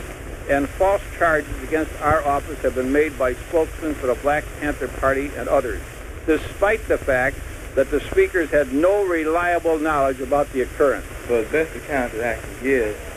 and 0.51 0.69
false 0.69 1.03
charges 1.17 1.63
against 1.63 1.93
our 2.03 2.23
office 2.27 2.59
have 2.59 2.75
been 2.75 2.93
made 2.93 3.19
by 3.19 3.33
spokesmen 3.33 3.95
for 3.95 4.09
the 4.09 4.17
Black 4.17 4.45
Panther 4.61 4.89
Party 4.89 5.31
and 5.39 5.49
others, 5.49 5.81
despite 6.27 6.87
the 6.89 6.99
fact 6.99 7.39
that 7.75 7.91
the 7.91 8.01
speakers 8.01 8.51
had 8.51 8.71
no 8.75 9.07
reliable 9.07 9.79
knowledge 9.79 10.21
about 10.21 10.53
the 10.53 10.61
occurrence. 10.61 11.07
So 11.27 11.43
the 11.43 11.49
best 11.49 11.75
account 11.75 12.13
that 12.13 12.39
I 12.39 12.41
can 12.41 12.63
give 12.63 13.14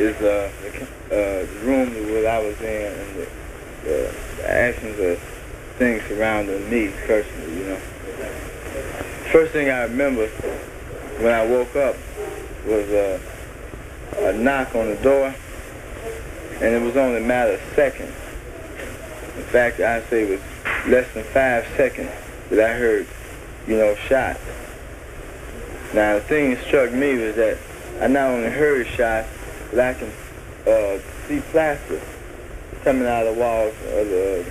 is 0.00 0.16
uh, 0.22 0.50
the, 0.62 0.86
uh, 1.12 1.46
room 1.62 1.92
that 1.92 2.26
I 2.26 2.38
was 2.38 2.58
in 2.60 2.92
and 2.92 3.16
the, 3.16 3.28
the, 3.84 4.14
the 4.36 4.50
actions 4.50 4.98
of 4.98 5.18
things 5.76 6.02
surrounding 6.08 6.70
me 6.70 6.90
personally, 7.06 7.58
you 7.58 7.66
know. 7.66 7.80
First 9.30 9.52
thing 9.52 9.68
I 9.68 9.82
remember 9.82 10.28
when 11.18 11.32
I 11.34 11.46
woke 11.46 11.76
up 11.76 11.96
was 12.66 12.88
uh, 12.88 13.20
a 14.16 14.32
knock 14.32 14.74
on 14.74 14.88
the 14.88 14.96
door, 14.96 15.34
and 16.54 16.74
it 16.74 16.80
was 16.80 16.96
only 16.96 17.18
a 17.18 17.26
matter 17.26 17.52
of 17.52 17.60
seconds. 17.74 18.14
In 19.36 19.44
fact, 19.44 19.80
I'd 19.80 20.08
say 20.08 20.24
it 20.24 20.30
was 20.30 20.88
less 20.88 21.12
than 21.12 21.24
five 21.24 21.66
seconds 21.76 22.10
that 22.48 22.70
I 22.70 22.72
heard, 22.74 23.06
you 23.66 23.76
know, 23.76 23.94
shots. 23.96 24.40
Now, 25.92 26.14
the 26.14 26.20
thing 26.22 26.54
that 26.54 26.64
struck 26.64 26.90
me 26.92 27.16
was 27.16 27.36
that 27.36 27.58
I 28.00 28.06
not 28.06 28.30
only 28.30 28.48
heard 28.48 28.86
shots, 28.86 29.28
but 29.70 29.80
I 29.80 29.94
can 29.94 30.12
uh, 30.66 30.98
see 31.26 31.40
plaster 31.52 32.00
coming 32.84 33.06
out 33.06 33.26
of 33.26 33.34
the 33.34 33.40
walls 33.40 33.74
of 33.74 34.08
the 34.08 34.44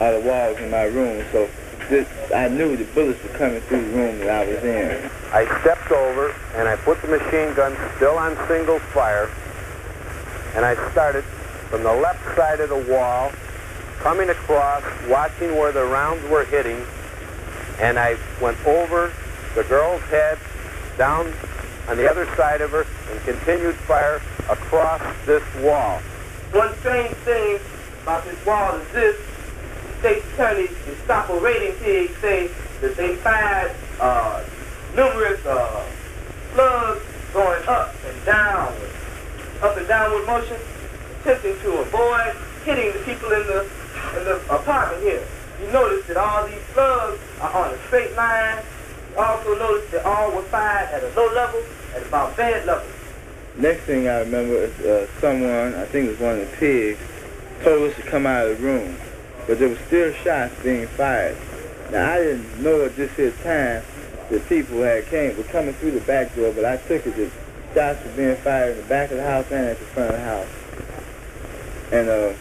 out 0.00 0.14
of 0.14 0.24
the 0.24 0.28
walls 0.28 0.58
in 0.58 0.70
my 0.70 0.84
room. 0.84 1.24
So 1.32 1.48
this, 1.88 2.08
I 2.32 2.48
knew 2.48 2.76
the 2.76 2.84
bullets 2.84 3.22
were 3.22 3.30
coming 3.30 3.60
through 3.62 3.90
the 3.90 3.96
room 3.96 4.18
that 4.20 4.30
I 4.30 4.46
was 4.46 4.64
in. 4.64 5.10
I 5.32 5.44
stepped 5.60 5.90
over 5.92 6.34
and 6.54 6.68
I 6.68 6.76
put 6.76 7.00
the 7.02 7.08
machine 7.08 7.54
gun 7.54 7.76
still 7.96 8.16
on 8.16 8.36
single 8.48 8.78
fire 8.78 9.30
and 10.54 10.64
I 10.64 10.74
started 10.90 11.24
from 11.70 11.84
the 11.84 11.92
left 11.92 12.24
side 12.36 12.60
of 12.60 12.68
the 12.68 12.92
wall, 12.92 13.30
coming 13.98 14.28
across, 14.28 14.82
watching 15.08 15.56
where 15.56 15.70
the 15.70 15.84
rounds 15.84 16.22
were 16.28 16.44
hitting, 16.44 16.84
and 17.78 17.98
I 17.98 18.16
went 18.40 18.58
over 18.66 19.12
the 19.54 19.62
girl's 19.64 20.02
head, 20.02 20.38
down 20.98 21.32
on 21.88 21.96
the 21.96 22.10
other 22.10 22.26
side 22.36 22.60
of 22.60 22.70
her, 22.70 22.84
and 23.10 23.20
continued 23.22 23.74
fire 23.74 24.20
across 24.48 25.00
this 25.26 25.42
wall. 25.56 25.98
One 26.52 26.74
strange 26.78 27.14
thing 27.26 27.58
about 28.02 28.24
this 28.24 28.44
wall 28.46 28.74
is 28.76 28.92
this. 28.92 29.16
State 30.00 30.22
attorneys, 30.32 30.70
Gestapo 30.86 31.38
rating 31.40 31.74
pigs 31.76 32.16
say 32.18 32.50
that 32.80 32.96
they 32.96 33.16
fired 33.16 33.70
uh, 34.00 34.42
numerous 34.96 35.44
uh, 35.44 35.86
slugs 36.54 37.02
going 37.34 37.62
up 37.68 37.94
and 38.06 38.24
down, 38.24 38.72
up 39.62 39.76
and 39.76 39.86
downward 39.86 40.26
motion, 40.26 40.56
attempting 41.20 41.54
to 41.60 41.78
avoid 41.80 42.34
hitting 42.64 42.92
the 42.92 43.04
people 43.04 43.30
in 43.32 43.46
the 43.46 43.68
in 44.16 44.24
the 44.24 44.36
apartment 44.48 45.02
here. 45.02 45.26
You 45.60 45.70
notice 45.70 46.06
that 46.06 46.16
all 46.16 46.46
these 46.46 46.64
slugs 46.72 47.20
are 47.42 47.52
on 47.52 47.74
a 47.74 47.78
straight 47.86 48.16
line. 48.16 48.62
You 49.10 49.18
also 49.18 49.58
notice 49.58 49.90
that 49.90 50.06
all 50.06 50.32
were 50.32 50.42
fired 50.42 50.88
at 50.90 51.04
a 51.04 51.08
low 51.14 51.32
level, 51.34 51.62
at 51.94 52.06
about 52.06 52.36
bed 52.36 52.66
level. 52.66 52.88
Next 53.60 53.82
thing 53.82 54.08
I 54.08 54.20
remember 54.20 54.54
is 54.54 54.80
uh, 54.80 55.06
someone, 55.20 55.74
I 55.74 55.84
think 55.84 56.06
it 56.06 56.10
was 56.12 56.20
one 56.20 56.40
of 56.40 56.50
the 56.50 56.56
pigs, 56.56 56.98
told 57.62 57.90
us 57.90 57.96
to 57.96 58.02
come 58.02 58.24
out 58.24 58.46
of 58.46 58.56
the 58.56 58.64
room. 58.64 58.96
But 59.46 59.58
there 59.58 59.68
was 59.68 59.78
still 59.80 60.14
shots 60.14 60.54
being 60.62 60.86
fired. 60.86 61.36
Now, 61.92 62.10
I 62.10 62.18
didn't 62.20 62.62
know 62.62 62.86
at 62.86 62.96
this 62.96 63.14
here 63.16 63.32
time 63.42 63.84
that 64.30 64.48
people 64.48 64.80
had 64.80 65.04
came, 65.08 65.36
were 65.36 65.42
coming 65.42 65.74
through 65.74 65.90
the 65.90 66.00
back 66.00 66.34
door, 66.34 66.54
but 66.54 66.64
I 66.64 66.78
took 66.78 67.06
it 67.06 67.14
that 67.16 67.30
shots 67.74 68.06
were 68.06 68.12
being 68.12 68.36
fired 68.36 68.78
in 68.78 68.82
the 68.82 68.88
back 68.88 69.10
of 69.10 69.18
the 69.18 69.24
house 69.24 69.44
and 69.50 69.66
at 69.66 69.78
the 69.78 69.84
front 69.84 70.10
of 70.10 70.16
the 70.16 70.24
house. 70.24 70.48
And, 71.92 72.08
uh, 72.08 72.32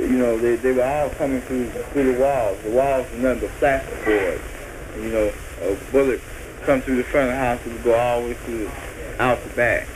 you 0.00 0.18
know, 0.18 0.38
they, 0.38 0.56
they 0.56 0.72
were 0.72 0.82
all 0.82 1.10
coming 1.10 1.40
through 1.42 1.70
through 1.70 2.14
the 2.14 2.20
walls. 2.20 2.58
The 2.64 2.70
walls 2.70 3.06
were 3.12 3.18
nothing 3.18 3.48
but 3.48 3.60
plasterboard. 3.60 4.40
You 4.96 5.12
know, 5.12 5.32
a 5.62 5.92
bullet 5.92 6.20
come 6.62 6.82
through 6.82 6.96
the 6.96 7.04
front 7.04 7.28
of 7.28 7.34
the 7.34 7.38
house, 7.38 7.60
it 7.64 7.72
would 7.72 7.84
go 7.84 7.94
all 7.94 8.22
the 8.22 8.28
way 8.28 8.34
through 8.34 8.64
the, 8.64 9.22
out 9.22 9.40
the 9.44 9.50
back. 9.50 9.86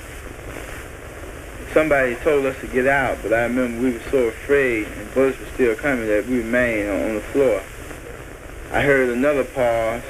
Somebody 1.73 2.17
told 2.17 2.45
us 2.45 2.61
to 2.61 2.67
get 2.67 2.87
out, 2.87 3.17
but 3.23 3.33
I 3.33 3.45
remember 3.45 3.81
we 3.81 3.93
were 3.93 4.11
so 4.11 4.25
afraid 4.25 4.87
and 4.87 5.15
bullets 5.15 5.39
were 5.39 5.47
still 5.55 5.75
coming 5.75 6.07
that 6.07 6.27
we 6.27 6.39
remained 6.39 6.91
on, 6.91 7.15
the 7.15 7.21
floor. 7.33 7.63
I 8.71 8.83
heard 8.83 9.09
another 9.09 9.45
pause, 9.45 10.03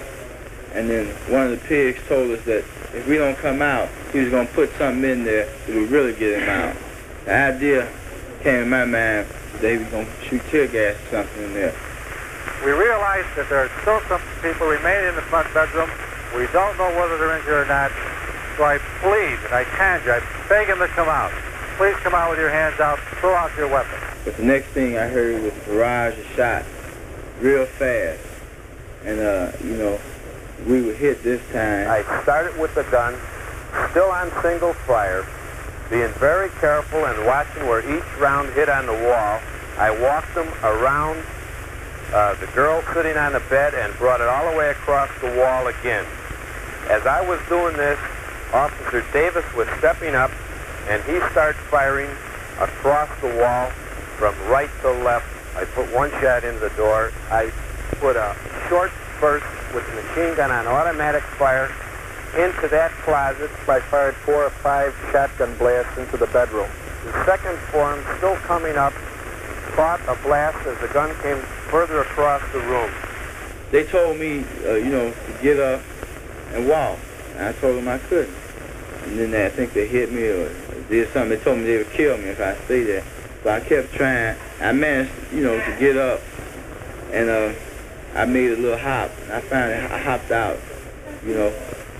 and 0.75 0.91
then 0.91 1.07
one 1.31 1.43
of 1.47 1.51
the 1.53 1.69
pigs 1.69 2.01
told 2.09 2.33
us 2.33 2.45
that 2.47 2.65
if 2.95 3.07
we 3.07 3.17
don't 3.17 3.39
come 3.39 3.63
out, 3.63 3.89
he 4.13 4.19
was 4.19 4.31
going 4.31 4.49
to 4.49 4.53
put 4.55 4.75
something 4.77 5.09
in 5.09 5.23
there 5.23 5.47
that 5.47 5.77
would 5.77 5.89
really 5.89 6.13
get 6.15 6.43
him 6.43 6.49
out. 6.49 6.75
The 7.27 7.33
idea 7.33 7.93
came 8.43 8.63
in 8.63 8.69
my 8.69 8.85
mind 8.85 9.29
that 9.61 9.71
he 9.71 9.79
was 9.79 9.87
going 9.87 10.07
to 10.07 10.23
shoot 10.27 10.43
tear 10.51 10.67
gas 10.67 10.97
or 10.97 11.23
something 11.23 11.45
in 11.45 11.55
there. 11.55 11.75
We 12.65 12.73
realize 12.73 13.25
that 13.37 13.49
there 13.49 13.61
are 13.61 13.71
still 13.83 14.01
some 14.09 14.21
people 14.43 14.67
remaining 14.67 15.11
in 15.11 15.15
the 15.15 15.23
front 15.23 15.47
bedroom. 15.55 15.91
We 16.35 16.49
don't 16.51 16.77
know 16.77 16.91
whether 16.99 17.19
they're 17.19 17.39
injured 17.39 17.55
or 17.55 17.67
not. 17.67 17.93
So 18.57 18.65
I 18.65 18.79
plead 18.99 19.39
and 19.47 19.55
I 19.55 19.63
conjure, 19.79 20.15
I 20.19 20.49
beg 20.49 20.67
them 20.67 20.81
to 20.81 20.89
come 20.89 21.09
out. 21.09 21.31
Please 21.77 21.97
come 21.97 22.15
out 22.15 22.31
with 22.31 22.39
your 22.39 22.51
hands 22.51 22.79
out. 22.81 22.99
Throw 23.21 23.35
out 23.35 23.51
your 23.57 23.69
weapon. 23.69 23.99
But 24.25 24.37
the 24.37 24.45
next 24.45 24.67
thing 24.69 24.97
I 24.99 25.09
heard 25.09 25.43
was 25.43 25.53
a 25.53 25.61
barrage 25.67 26.19
of 26.19 26.27
shots, 26.37 26.69
real 27.41 27.67
fast. 27.67 28.21
And, 29.05 29.21
uh, 29.21 29.53
you 29.65 29.77
know, 29.77 29.99
we 30.67 30.83
were 30.83 30.93
hit 30.93 31.23
this 31.23 31.41
time. 31.53 31.89
I 31.91 32.03
started 32.23 32.59
with 32.61 32.75
the 32.75 32.85
gun, 32.85 33.17
still 33.91 34.11
on 34.11 34.31
single 34.43 34.75
fire, 34.75 35.27
being 35.91 36.13
very 36.21 36.51
careful 36.61 37.05
and 37.05 37.27
watching 37.27 37.67
where 37.67 37.81
each 37.81 38.05
round 38.19 38.53
hit 38.55 38.69
on 38.69 38.87
the 38.87 38.93
wall. 38.93 39.41
I 39.77 39.91
walked 39.91 40.35
them 40.35 40.49
around 40.63 41.25
uh, 42.13 42.35
the 42.37 42.47
girl 42.49 42.83
sitting 42.95 43.17
on 43.17 43.33
the 43.33 43.43
bed 43.51 43.75
and 43.75 43.93
brought 43.99 44.21
it 44.21 44.29
all 44.29 44.51
the 44.51 44.57
way 44.57 44.71
across 44.71 45.11
the 45.21 45.35
wall 45.39 45.67
again. 45.67 46.05
As 46.89 47.07
I 47.07 47.23
was 47.27 47.41
doing 47.49 47.77
this, 47.77 47.99
Officer 48.53 49.05
Davis 49.13 49.45
was 49.55 49.67
stepping 49.79 50.15
up, 50.15 50.31
and 50.89 51.03
he 51.05 51.19
starts 51.31 51.59
firing 51.71 52.11
across 52.61 53.09
the 53.21 53.35
wall 53.39 53.71
from 54.19 54.35
right 54.49 54.71
to 54.83 54.91
left. 54.91 55.27
I 55.57 55.65
put 55.65 55.93
one 55.93 56.11
shot 56.21 56.45
into 56.45 56.61
the 56.61 56.71
door. 56.71 57.13
I 57.31 57.51
put 58.01 58.17
a 58.17 58.37
short 58.69 58.91
burst 59.21 59.47
with 59.75 59.87
the 59.87 60.03
machine 60.03 60.35
gun 60.37 60.51
on 60.51 60.67
automatic 60.67 61.23
fire 61.39 61.71
into 62.37 62.69
that 62.69 62.91
closet. 63.03 63.51
I 63.69 63.81
fired 63.81 64.15
four 64.17 64.45
or 64.45 64.51
five 64.51 64.95
shotgun 65.13 65.57
blasts 65.59 65.99
into 65.99 66.17
the 66.17 66.27
bedroom. 66.29 66.69
The 67.05 67.25
second 67.25 67.59
form, 67.71 68.03
still 68.19 68.37
coming 68.37 68.77
up, 68.77 68.93
caught 69.75 70.01
a 70.09 70.15
blast 70.23 70.67
as 70.67 70.79
the 70.81 70.89
gun 70.89 71.15
came 71.23 71.39
further 71.71 72.01
across 72.01 72.43
the 72.53 72.61
room. 72.61 72.91
They 73.71 73.85
told 73.85 74.19
me, 74.19 74.45
uh, 74.67 74.75
you 74.75 74.91
know, 74.91 75.11
to 75.11 75.43
get 75.43 75.59
up 75.59 75.81
and 76.53 76.69
walk. 76.69 76.99
And 77.37 77.49
I 77.49 77.53
told 77.53 77.77
them 77.77 77.89
I 77.89 77.99
couldn't. 77.99 78.35
And 79.05 79.19
then 79.19 79.47
I 79.47 79.49
think 79.49 79.73
they 79.73 79.87
hit 79.87 80.13
me 80.13 80.23
or 80.29 80.49
did 80.93 81.13
something. 81.13 81.31
They 81.31 81.43
told 81.43 81.59
me 81.59 81.65
they 81.65 81.79
would 81.79 81.91
kill 81.91 82.17
me 82.19 82.25
if 82.27 82.41
I 82.41 82.55
stayed 82.65 82.85
there. 82.85 83.05
But 83.43 83.63
I 83.63 83.65
kept 83.67 83.93
trying. 83.95 84.37
I 84.61 84.73
managed, 84.73 85.11
you 85.33 85.43
know, 85.43 85.59
to 85.59 85.77
get 85.81 85.97
up. 85.97 86.21
And 87.13 87.29
uh, 87.29 87.53
I 88.15 88.27
made 88.27 88.53
a 88.53 88.57
little 88.57 88.79
hop. 88.79 89.11
I 89.31 89.41
finally 89.41 89.75
I 89.75 89.99
hopped 89.99 90.31
out, 90.31 90.59
you 91.25 91.35
know. 91.35 91.53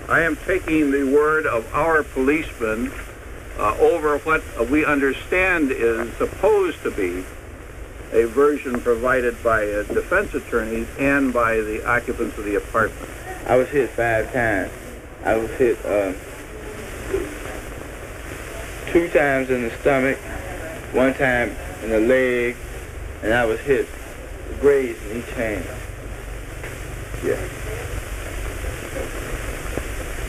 I 0.07 0.21
am 0.21 0.35
taking 0.45 0.91
the 0.91 1.03
word 1.03 1.45
of 1.45 1.73
our 1.73 2.03
policeman 2.03 2.91
uh, 3.57 3.75
over 3.79 4.17
what 4.19 4.43
we 4.69 4.85
understand 4.85 5.71
is 5.71 6.11
supposed 6.17 6.81
to 6.83 6.91
be 6.91 7.25
a 8.11 8.25
version 8.25 8.79
provided 8.79 9.41
by 9.43 9.67
uh, 9.67 9.83
defense 9.83 10.33
attorneys 10.33 10.87
and 10.99 11.33
by 11.33 11.55
the 11.57 11.87
occupants 11.87 12.37
of 12.37 12.45
the 12.45 12.55
apartment. 12.55 13.09
I 13.47 13.55
was 13.55 13.69
hit 13.69 13.89
five 13.91 14.31
times. 14.31 14.71
I 15.23 15.35
was 15.35 15.49
hit 15.51 15.83
uh, 15.85 16.13
two 18.93 19.09
times 19.09 19.49
in 19.49 19.63
the 19.63 19.71
stomach, 19.81 20.19
one 20.93 21.15
time 21.15 21.49
in 21.81 21.89
the 21.89 21.99
leg, 21.99 22.55
and 23.23 23.33
I 23.33 23.43
was 23.43 23.59
hit 23.61 23.87
grazed 24.61 25.03
in 25.07 25.17
each 25.17 25.29
hand. 25.31 25.65
Yeah. 27.23 27.41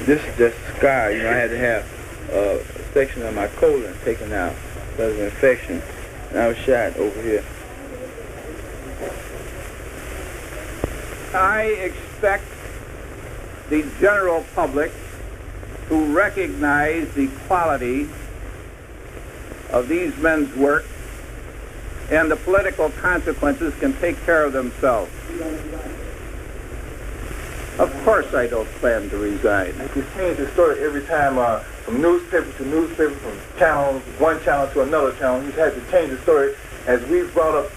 This 0.06 0.24
is 0.24 0.38
just 0.38 0.56
a 0.56 0.76
scar. 0.78 1.12
You 1.12 1.24
know, 1.24 1.30
I 1.30 1.34
had 1.34 1.50
to 1.50 1.58
have 1.58 2.30
uh, 2.32 2.80
a 2.80 2.92
section 2.94 3.22
of 3.22 3.34
my 3.34 3.48
colon 3.48 3.94
taken 4.02 4.32
out 4.32 4.54
because 4.92 5.12
of 5.12 5.18
an 5.18 5.26
infection, 5.26 5.82
and 6.30 6.38
I 6.38 6.48
was 6.48 6.56
shot 6.56 6.96
over 6.96 7.20
here. 7.20 7.44
I 11.34 11.64
expect 11.64 12.44
the 13.68 13.84
general 14.00 14.46
public 14.54 14.90
to 15.88 16.04
recognize 16.14 17.12
the 17.12 17.28
quality 17.46 18.08
of 19.74 19.88
these 19.88 20.16
men's 20.18 20.54
work 20.54 20.84
and 22.10 22.30
the 22.30 22.36
political 22.36 22.90
consequences 22.90 23.74
can 23.80 23.92
take 23.94 24.16
care 24.24 24.44
of 24.44 24.52
themselves. 24.52 25.10
Of 27.80 27.92
course 28.04 28.32
I 28.32 28.46
don't 28.46 28.68
plan 28.78 29.10
to 29.10 29.18
resign. 29.18 29.74
You 29.96 30.06
change 30.14 30.38
the 30.38 30.48
story 30.52 30.80
every 30.84 31.02
time 31.02 31.38
uh, 31.38 31.58
from 31.58 32.00
newspaper 32.00 32.52
to 32.52 32.64
newspaper, 32.64 33.10
from 33.10 33.58
channel, 33.58 33.98
one 34.18 34.40
channel 34.44 34.68
to 34.74 34.82
another 34.82 35.12
channel. 35.16 35.42
You've 35.42 35.56
had 35.56 35.74
to 35.74 35.90
change 35.90 36.10
the 36.10 36.18
story 36.18 36.54
as 36.86 37.04
we've 37.08 37.32
brought 37.34 37.56
up 37.56 37.68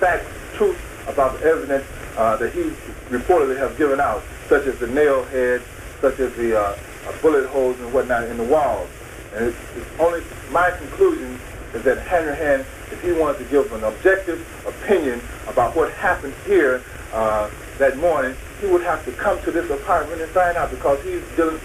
facts, 0.00 0.26
truth 0.54 0.80
about 1.06 1.38
the 1.38 1.46
evidence 1.46 1.84
uh, 2.16 2.36
that 2.38 2.52
he 2.52 2.62
reportedly 3.10 3.56
have 3.58 3.78
given 3.78 4.00
out, 4.00 4.24
such 4.48 4.66
as 4.66 4.76
the 4.80 4.88
nail 4.88 5.22
head, 5.26 5.62
such 6.00 6.18
as 6.18 6.34
the 6.34 6.58
uh, 6.58 6.76
bullet 7.22 7.46
holes 7.46 7.78
and 7.78 7.92
whatnot 7.92 8.24
in 8.24 8.38
the 8.38 8.44
walls. 8.44 8.88
And 9.34 9.46
it's, 9.46 9.58
it's 9.76 10.00
only 10.00 10.22
my 10.50 10.70
conclusion 10.70 11.40
is 11.74 11.82
that 11.82 11.98
Hanrahan, 12.06 12.60
if 12.92 13.02
he 13.02 13.12
wanted 13.12 13.38
to 13.38 13.44
give 13.44 13.72
an 13.72 13.82
objective 13.82 14.40
opinion 14.66 15.20
about 15.48 15.74
what 15.74 15.92
happened 15.92 16.34
here 16.46 16.82
uh, 17.12 17.50
that 17.78 17.96
morning, 17.98 18.36
he 18.60 18.66
would 18.66 18.82
have 18.82 19.04
to 19.04 19.12
come 19.12 19.42
to 19.42 19.50
this 19.50 19.68
apartment 19.70 20.20
and 20.20 20.30
find 20.30 20.56
out 20.56 20.70
because 20.70 21.02
he's 21.02 21.22
dealing 21.36 21.60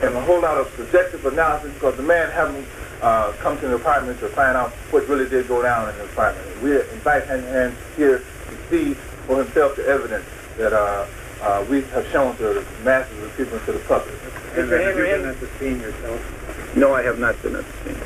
in 0.00 0.12
a 0.14 0.20
whole 0.20 0.40
lot 0.40 0.56
of 0.56 0.72
subjective 0.76 1.26
analysis 1.26 1.72
because 1.74 1.96
the 1.96 2.02
man 2.02 2.30
haven't 2.30 2.66
uh, 3.02 3.32
come 3.38 3.58
to 3.58 3.68
the 3.68 3.74
apartment 3.74 4.18
to 4.20 4.28
find 4.28 4.56
out 4.56 4.70
what 4.90 5.06
really 5.08 5.28
did 5.28 5.48
go 5.48 5.60
down 5.60 5.88
in 5.88 5.96
the 5.98 6.04
apartment. 6.04 6.62
We 6.62 6.80
invite 6.80 7.26
Hanrahan 7.26 7.76
here 7.96 8.18
to 8.18 8.70
see 8.70 8.94
for 9.26 9.42
himself 9.42 9.74
the 9.76 9.86
evidence 9.86 10.24
that 10.56 10.72
uh, 10.72 11.06
uh, 11.40 11.64
we 11.68 11.82
have 11.82 12.06
shown 12.08 12.36
to 12.36 12.42
the 12.42 12.66
masses 12.82 13.22
of 13.22 13.36
people 13.36 13.56
and 13.56 13.66
to 13.66 13.72
the 13.72 13.78
public. 13.80 14.14
Mr. 14.14 14.54
Henry, 14.54 14.84
have 14.84 14.96
you 14.96 15.04
been 15.04 15.26
at 15.26 15.40
the 15.40 15.48
scene 15.58 15.80
yourself? 15.80 16.76
No, 16.76 16.94
I 16.94 17.02
have 17.02 17.18
not 17.18 17.40
been 17.42 17.56
at 17.56 17.64
the 17.64 17.92
scene. 17.92 18.02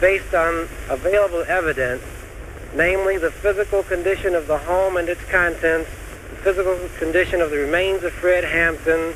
Based 0.00 0.34
on 0.34 0.68
available 0.88 1.44
evidence, 1.48 2.02
namely 2.74 3.18
the 3.18 3.30
physical 3.30 3.82
condition 3.82 4.34
of 4.34 4.46
the 4.46 4.58
home 4.58 4.96
and 4.96 5.08
its 5.08 5.22
contents, 5.24 5.90
the 6.30 6.36
physical 6.36 6.78
condition 6.98 7.40
of 7.40 7.50
the 7.50 7.58
remains 7.58 8.04
of 8.04 8.12
Fred 8.12 8.44
Hampton, 8.44 9.14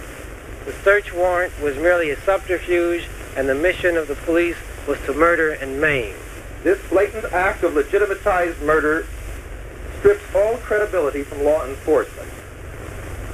the 0.65 0.73
search 0.83 1.13
warrant 1.13 1.53
was 1.61 1.77
merely 1.77 2.11
a 2.11 2.21
subterfuge, 2.23 3.07
and 3.37 3.49
the 3.49 3.55
mission 3.55 3.97
of 3.97 4.09
the 4.09 4.15
police 4.15 4.57
was 4.87 4.99
to 5.03 5.15
murder 5.15 5.53
and 5.53 5.81
maim. 5.81 6.15
This 6.63 6.81
blatant 6.89 7.27
act 7.33 7.63
of 7.63 7.75
legitimatized 7.75 8.61
murder 8.63 9.07
strips 9.99 10.23
all 10.35 10.57
credibility 10.59 11.23
from 11.23 11.45
law 11.45 11.67
enforcement. 11.67 12.29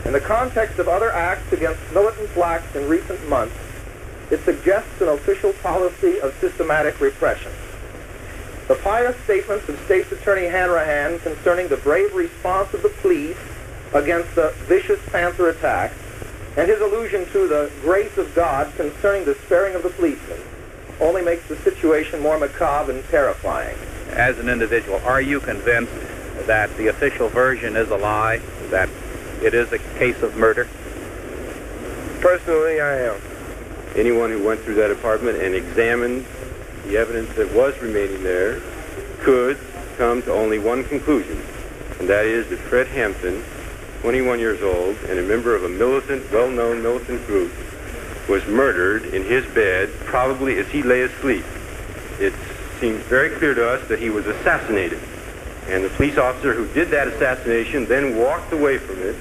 In 0.05 0.13
the 0.13 0.21
context 0.21 0.79
of 0.79 0.89
other 0.89 1.13
acts 1.13 1.53
against 1.53 1.81
militant 1.93 2.33
blacks 2.35 2.75
in 2.75 2.89
recent 2.89 3.29
months, 3.29 3.55
it 4.31 4.41
suggests 4.45 5.01
an 5.01 5.09
official 5.09 5.53
policy 5.55 6.21
of 6.21 6.35
systematic 6.41 7.01
repression. 7.01 7.53
The 8.69 8.77
pious 8.77 9.17
statements 9.25 9.69
of 9.69 9.79
State's 9.85 10.13
Attorney 10.13 10.47
Hanrahan 10.47 11.19
concerning 11.19 11.69
the 11.69 11.77
brave 11.79 12.15
response 12.15 12.73
of 12.73 12.83
the 12.83 12.89
police 12.89 13.37
against 13.93 14.35
the 14.37 14.55
vicious 14.69 15.01
Panther 15.11 15.49
attack, 15.49 15.93
and 16.57 16.69
his 16.69 16.81
allusion 16.81 17.27
to 17.33 17.49
the 17.49 17.71
grace 17.83 18.17
of 18.17 18.33
God 18.35 18.73
concerning 18.77 19.25
the 19.25 19.35
sparing 19.47 19.75
of 19.75 19.83
the 19.83 19.91
policemen, 19.91 20.39
only 21.01 21.23
makes 21.23 21.47
the 21.49 21.57
situation 21.57 22.21
more 22.21 22.39
macabre 22.39 22.93
and 22.93 23.05
terrifying. 23.09 23.77
As 24.11 24.39
an 24.39 24.49
individual, 24.49 25.01
are 25.05 25.21
you 25.21 25.41
convinced 25.41 25.93
that 26.47 26.75
the 26.77 26.89
official 26.89 27.29
version 27.29 27.77
is 27.77 27.91
a 27.91 27.97
lie, 27.97 28.41
that 28.71 28.89
it 29.43 29.55
is 29.55 29.73
a 29.73 29.79
case 29.99 30.23
of 30.23 30.37
murder? 30.37 30.69
Personally, 32.21 32.81
I 32.81 32.99
am. 32.99 33.21
Anyone 33.97 34.31
who 34.31 34.45
went 34.45 34.61
through 34.61 34.77
that 34.77 34.91
apartment 34.91 35.41
and 35.43 35.55
examined 35.55 36.27
the 36.87 36.97
evidence 36.97 37.35
that 37.37 37.53
was 37.55 37.77
remaining 37.81 38.23
there 38.23 38.61
could 39.21 39.59
come 39.97 40.23
to 40.23 40.33
only 40.33 40.59
one 40.59 40.85
conclusion, 40.85 41.43
and 41.99 42.09
that 42.09 42.25
is 42.25 42.49
that 42.49 42.59
Fred 42.59 42.87
Hampton, 42.89 43.43
21 44.03 44.39
years 44.39 44.63
old 44.63 44.97
and 45.09 45.19
a 45.19 45.23
member 45.23 45.55
of 45.55 45.65
a 45.65 45.69
militant, 45.69 46.31
well-known 46.31 46.83
militant 46.83 47.27
group, 47.27 47.53
was 48.29 48.47
murdered 48.47 49.07
in 49.07 49.25
his 49.25 49.45
bed, 49.55 49.91
probably 50.05 50.59
as 50.59 50.69
he 50.69 50.83
lay 50.83 51.03
asleep. 51.03 51.45
It 52.19 52.33
seems 52.81 53.03
very 53.05 53.31
clear 53.37 53.55
to 53.55 53.69
us 53.69 53.87
that 53.89 53.99
he 53.99 54.09
was 54.09 54.27
assassinated. 54.27 55.01
And 55.67 55.85
the 55.85 55.91
police 55.91 56.17
officer 56.17 56.55
who 56.55 56.67
did 56.73 56.91
that 56.91 57.09
assassination 57.09 57.87
then 57.87 58.17
walked 58.17 58.53
away 58.53 58.79
from 58.79 59.01
it, 59.01 59.17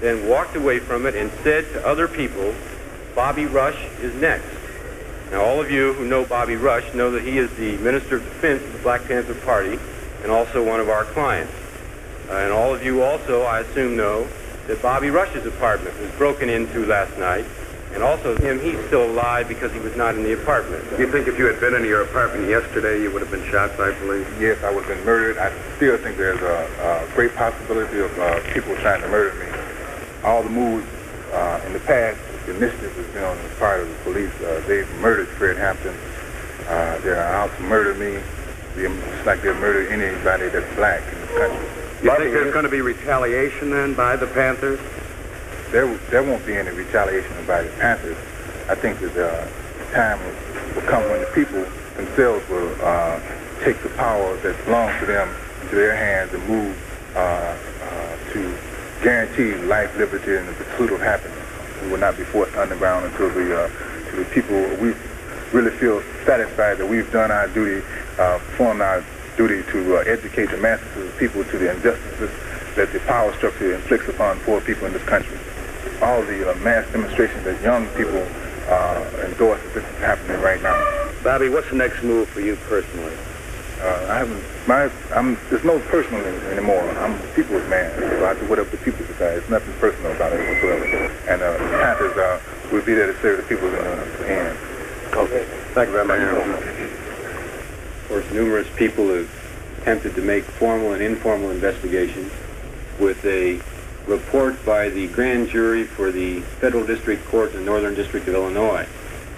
then 0.00 0.28
walked 0.28 0.56
away 0.56 0.78
from 0.78 1.06
it 1.06 1.14
and 1.14 1.30
said 1.42 1.64
to 1.72 1.86
other 1.86 2.08
people, 2.08 2.54
Bobby 3.14 3.46
Rush 3.46 3.80
is 4.00 4.14
next. 4.14 4.46
Now, 5.30 5.42
all 5.42 5.60
of 5.60 5.70
you 5.70 5.92
who 5.94 6.06
know 6.06 6.24
Bobby 6.24 6.56
Rush 6.56 6.94
know 6.94 7.10
that 7.10 7.24
he 7.24 7.38
is 7.38 7.50
the 7.56 7.76
Minister 7.78 8.16
of 8.16 8.24
Defense 8.24 8.62
of 8.62 8.72
the 8.74 8.78
Black 8.80 9.04
Panther 9.06 9.34
Party 9.34 9.78
and 10.22 10.30
also 10.30 10.64
one 10.64 10.80
of 10.80 10.88
our 10.88 11.04
clients. 11.04 11.52
Uh, 12.28 12.34
and 12.34 12.52
all 12.52 12.74
of 12.74 12.84
you 12.84 13.02
also, 13.02 13.42
I 13.42 13.60
assume, 13.60 13.96
know 13.96 14.28
that 14.66 14.82
Bobby 14.82 15.10
Rush's 15.10 15.46
apartment 15.46 15.98
was 16.00 16.10
broken 16.12 16.48
into 16.48 16.86
last 16.86 17.16
night. 17.18 17.44
And 17.92 18.02
also 18.02 18.36
him, 18.36 18.60
he's 18.60 18.78
still 18.86 19.08
alive 19.10 19.48
because 19.48 19.72
he 19.72 19.78
was 19.78 19.96
not 19.96 20.16
in 20.16 20.22
the 20.22 20.34
apartment. 20.34 20.84
You 20.98 21.10
think 21.10 21.28
if 21.28 21.38
you 21.38 21.46
had 21.46 21.58
been 21.60 21.74
in 21.74 21.84
your 21.84 22.02
apartment 22.02 22.48
yesterday, 22.48 23.00
you 23.00 23.10
would 23.12 23.22
have 23.22 23.30
been 23.30 23.48
shot 23.50 23.76
by 23.78 23.92
police? 23.92 24.26
Yes, 24.38 24.62
I 24.62 24.70
would 24.70 24.84
have 24.84 24.96
been 24.96 25.06
murdered. 25.06 25.38
I 25.38 25.50
still 25.76 25.96
think 25.96 26.18
there's 26.18 26.42
a, 26.42 27.06
a 27.08 27.14
great 27.14 27.34
possibility 27.34 28.00
of 28.00 28.18
uh, 28.18 28.40
people 28.52 28.76
trying 28.76 29.00
to 29.00 29.08
murder 29.08 29.34
me. 29.38 29.45
All 30.26 30.42
the 30.42 30.50
moves 30.50 30.84
uh, 31.32 31.62
in 31.66 31.72
the 31.72 31.78
past, 31.78 32.18
the 32.46 32.56
initiative 32.56 32.92
has 32.96 33.06
been 33.14 33.22
on 33.22 33.36
the 33.40 33.48
part 33.60 33.78
of 33.78 33.88
the 33.88 33.94
police. 34.02 34.34
Uh, 34.40 34.60
they've 34.66 34.90
murdered 34.96 35.28
Fred 35.28 35.56
Hampton. 35.56 35.94
Uh, 36.66 36.98
they're 36.98 37.16
out 37.16 37.54
to 37.56 37.62
murder 37.62 37.94
me. 37.94 38.20
It's 38.74 39.26
like 39.26 39.40
they'll 39.40 39.54
murder 39.54 39.88
anybody 39.88 40.48
that's 40.48 40.74
black 40.74 41.00
in 41.12 41.20
this 41.20 41.30
country. 41.38 41.76
You 42.02 42.10
think 42.16 42.32
there's 42.34 42.52
going 42.52 42.64
to 42.64 42.70
be 42.70 42.80
retaliation 42.80 43.70
then 43.70 43.94
by 43.94 44.16
the 44.16 44.26
Panthers? 44.26 44.80
There, 45.70 45.86
there 46.10 46.24
won't 46.24 46.44
be 46.44 46.56
any 46.56 46.70
retaliation 46.70 47.46
by 47.46 47.62
the 47.62 47.70
Panthers. 47.78 48.18
I 48.68 48.74
think 48.74 48.98
that 49.00 49.16
uh, 49.16 49.48
time 49.94 50.18
will 50.74 50.82
come 50.82 51.04
when 51.04 51.20
the 51.20 51.30
people 51.34 51.64
themselves 51.94 52.46
will 52.48 52.74
uh, 52.82 53.20
take 53.62 53.80
the 53.82 53.90
power 53.90 54.36
that 54.38 54.64
belongs 54.64 54.98
to 55.00 55.06
them 55.06 55.32
into 55.62 55.76
their 55.76 55.94
hands 55.94 56.34
and 56.34 56.46
move 56.48 56.76
uh, 57.14 57.18
uh, 57.18 58.32
to 58.32 58.58
guarantee 59.06 59.54
life, 59.66 59.96
liberty, 59.96 60.34
and 60.34 60.48
the 60.48 60.52
pursuit 60.52 60.90
of 60.90 60.98
happiness. 60.98 61.38
we 61.80 61.90
will 61.90 61.98
not 61.98 62.16
be 62.16 62.24
forced 62.24 62.56
underground 62.56 63.06
until 63.06 63.30
the, 63.30 63.56
uh, 63.56 64.10
to 64.10 64.16
the 64.16 64.24
people, 64.34 64.58
we 64.82 64.92
really 65.52 65.70
feel 65.78 66.02
satisfied 66.24 66.76
that 66.76 66.88
we've 66.88 67.08
done 67.12 67.30
our 67.30 67.46
duty, 67.46 67.86
uh, 68.18 68.38
performed 68.38 68.80
our 68.80 69.04
duty 69.36 69.62
to 69.70 69.98
uh, 69.98 70.00
educate 70.10 70.46
the 70.46 70.56
masses 70.56 70.88
of 70.96 71.04
the 71.04 71.18
people 71.20 71.44
to 71.44 71.56
the 71.56 71.70
injustices 71.70 72.30
that 72.74 72.92
the 72.92 72.98
power 73.06 73.32
structure 73.34 73.76
inflicts 73.76 74.08
upon 74.08 74.40
poor 74.40 74.60
people 74.60 74.88
in 74.88 74.92
this 74.92 75.04
country. 75.04 75.38
All 76.02 76.22
the 76.22 76.50
uh, 76.50 76.56
mass 76.56 76.84
demonstrations 76.90 77.44
that 77.44 77.62
young 77.62 77.86
people 77.90 78.26
uh, 78.66 79.08
endorse 79.24 79.62
this 79.72 79.84
is 79.84 79.98
happening 79.98 80.40
right 80.40 80.60
now. 80.62 80.74
Bobby, 81.22 81.48
what's 81.48 81.70
the 81.70 81.76
next 81.76 82.02
move 82.02 82.28
for 82.28 82.40
you 82.40 82.56
personally? 82.68 83.14
Uh, 83.80 84.06
I 84.08 84.18
haven't, 84.18 84.42
my, 84.66 84.90
I'm, 85.14 85.38
there's 85.50 85.64
no 85.64 85.78
personal 85.90 86.24
anymore. 86.24 86.80
I'm 86.98 87.12
a 87.12 87.26
people's 87.34 87.68
man. 87.68 87.92
So 87.98 88.26
I 88.26 88.34
do 88.34 88.48
whatever 88.48 88.70
the 88.70 88.78
people 88.78 89.00
decide. 89.06 89.36
There's 89.36 89.50
nothing 89.50 89.74
personal 89.74 90.12
about 90.12 90.32
it 90.32 90.38
whatsoever. 90.38 90.84
And 91.28 91.42
uh, 91.42 91.52
the 91.52 91.58
Panthers 91.58 92.16
uh, 92.16 92.40
will 92.72 92.82
be 92.82 92.94
there 92.94 93.12
to 93.12 93.20
serve 93.20 93.36
the 93.36 93.42
people 93.44 93.68
in 93.68 93.74
the 93.74 94.28
end. 94.28 94.58
Okay. 95.12 95.44
Thank 95.74 95.88
you 95.88 95.92
very 95.92 96.06
much. 96.06 96.20
Of 96.20 98.08
course, 98.08 98.30
numerous 98.32 98.68
people 98.76 99.08
have 99.08 99.28
attempted 99.82 100.14
to 100.14 100.22
make 100.22 100.44
formal 100.44 100.92
and 100.92 101.02
informal 101.02 101.50
investigations 101.50 102.32
with 102.98 103.24
a 103.26 103.60
report 104.06 104.64
by 104.64 104.88
the 104.88 105.08
grand 105.08 105.48
jury 105.48 105.84
for 105.84 106.10
the 106.10 106.40
Federal 106.60 106.86
District 106.86 107.24
Court 107.26 107.50
in 107.52 107.58
the 107.58 107.64
Northern 107.64 107.94
District 107.94 108.26
of 108.26 108.34
Illinois. 108.34 108.86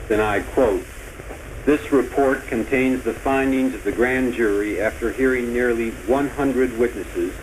Then 0.06 0.20
I 0.20 0.40
quote, 0.40 0.84
this 1.68 1.92
report 1.92 2.46
contains 2.46 3.04
the 3.04 3.12
findings 3.12 3.74
of 3.74 3.84
the 3.84 3.92
grand 3.92 4.32
jury 4.32 4.80
after 4.80 5.12
hearing 5.12 5.52
nearly 5.52 5.90
100 5.90 6.78
witnesses 6.78 7.34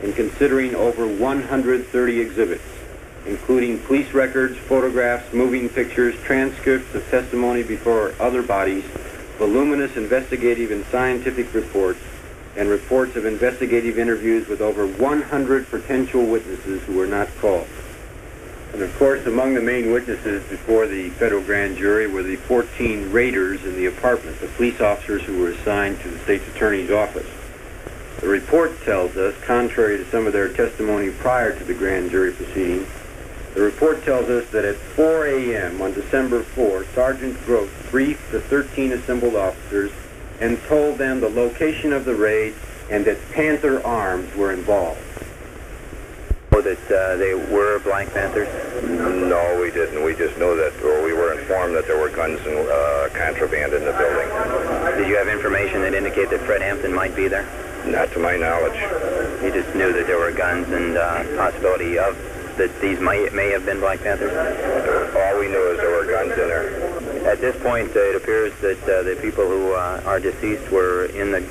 and 0.00 0.16
considering 0.16 0.74
over 0.74 1.06
130 1.06 2.18
exhibits, 2.18 2.64
including 3.26 3.78
police 3.80 4.14
records, 4.14 4.56
photographs, 4.56 5.30
moving 5.34 5.68
pictures, 5.68 6.18
transcripts 6.22 6.94
of 6.94 7.06
testimony 7.10 7.62
before 7.62 8.14
other 8.18 8.42
bodies, 8.42 8.82
voluminous 9.36 9.94
investigative 9.98 10.70
and 10.70 10.82
scientific 10.86 11.52
reports, 11.52 12.00
and 12.56 12.70
reports 12.70 13.14
of 13.14 13.26
investigative 13.26 13.98
interviews 13.98 14.48
with 14.48 14.62
over 14.62 14.86
100 14.86 15.68
potential 15.68 16.24
witnesses 16.24 16.82
who 16.84 16.94
were 16.94 17.06
not 17.06 17.28
called. 17.42 17.68
And 18.72 18.82
of 18.82 18.94
course, 18.98 19.24
among 19.26 19.54
the 19.54 19.62
main 19.62 19.90
witnesses 19.90 20.42
before 20.48 20.86
the 20.86 21.10
federal 21.10 21.42
grand 21.42 21.76
jury 21.76 22.06
were 22.06 22.22
the 22.22 22.36
14 22.36 23.10
raiders 23.10 23.64
in 23.64 23.76
the 23.76 23.86
apartment, 23.86 24.40
the 24.40 24.48
police 24.48 24.80
officers 24.80 25.22
who 25.22 25.38
were 25.38 25.50
assigned 25.50 26.00
to 26.00 26.08
the 26.08 26.18
state's 26.20 26.46
attorney's 26.48 26.90
office. 26.90 27.26
The 28.20 28.28
report 28.28 28.82
tells 28.82 29.16
us, 29.16 29.34
contrary 29.44 29.98
to 29.98 30.10
some 30.10 30.26
of 30.26 30.32
their 30.32 30.48
testimony 30.48 31.10
prior 31.10 31.56
to 31.56 31.64
the 31.64 31.74
grand 31.74 32.10
jury 32.10 32.32
proceedings, 32.32 32.88
the 33.54 33.62
report 33.62 34.04
tells 34.04 34.28
us 34.28 34.48
that 34.50 34.66
at 34.66 34.76
4 34.76 35.26
a.m. 35.28 35.80
on 35.80 35.94
December 35.94 36.42
4, 36.42 36.84
Sergeant 36.94 37.42
Groth 37.46 37.70
briefed 37.90 38.30
the 38.30 38.40
13 38.40 38.92
assembled 38.92 39.34
officers 39.34 39.90
and 40.40 40.62
told 40.64 40.98
them 40.98 41.20
the 41.20 41.30
location 41.30 41.92
of 41.92 42.04
the 42.04 42.14
raid 42.14 42.54
and 42.90 43.04
that 43.06 43.18
Panther 43.32 43.82
Arms 43.82 44.34
were 44.34 44.52
involved. 44.52 45.00
That 46.66 46.90
uh, 46.90 47.16
they 47.16 47.32
were 47.32 47.78
Black 47.78 48.12
Panthers? 48.12 48.50
No, 48.82 49.60
we 49.62 49.70
didn't. 49.70 50.02
We 50.02 50.16
just 50.16 50.36
knew 50.36 50.56
that, 50.56 50.74
or 50.82 51.04
we 51.04 51.12
were 51.12 51.38
informed 51.38 51.76
that 51.76 51.86
there 51.86 51.96
were 51.96 52.10
guns 52.10 52.40
and 52.42 52.58
uh, 52.58 53.08
contraband 53.14 53.72
in 53.72 53.84
the 53.84 53.92
building. 53.92 54.98
Did 54.98 55.06
you 55.06 55.16
have 55.16 55.28
information 55.28 55.82
that 55.82 55.94
indicated 55.94 56.30
that 56.30 56.40
Fred 56.40 56.62
Hampton 56.62 56.92
might 56.92 57.14
be 57.14 57.28
there? 57.28 57.46
Not 57.86 58.10
to 58.14 58.18
my 58.18 58.36
knowledge. 58.36 58.74
You 59.44 59.52
just 59.52 59.76
knew 59.76 59.92
that 59.92 60.08
there 60.08 60.18
were 60.18 60.32
guns 60.32 60.66
and 60.70 60.96
uh, 60.98 61.22
possibility 61.36 62.00
of 62.00 62.18
that 62.56 62.80
these 62.80 62.98
may, 62.98 63.28
may 63.30 63.50
have 63.50 63.64
been 63.64 63.78
Black 63.78 64.00
Panthers? 64.00 64.34
All 64.34 65.38
we 65.38 65.46
knew 65.46 65.70
is 65.70 65.78
there 65.78 65.94
were 65.94 66.10
guns 66.10 66.32
in 66.32 66.48
there. 66.48 67.30
At 67.30 67.40
this 67.40 67.54
point, 67.62 67.94
uh, 67.94 68.00
it 68.00 68.16
appears 68.16 68.52
that 68.60 68.82
uh, 68.82 69.02
the 69.04 69.14
people 69.22 69.46
who 69.46 69.72
uh, 69.72 70.02
are 70.04 70.18
deceased 70.18 70.68
were 70.72 71.06
in 71.06 71.30
the 71.30 71.46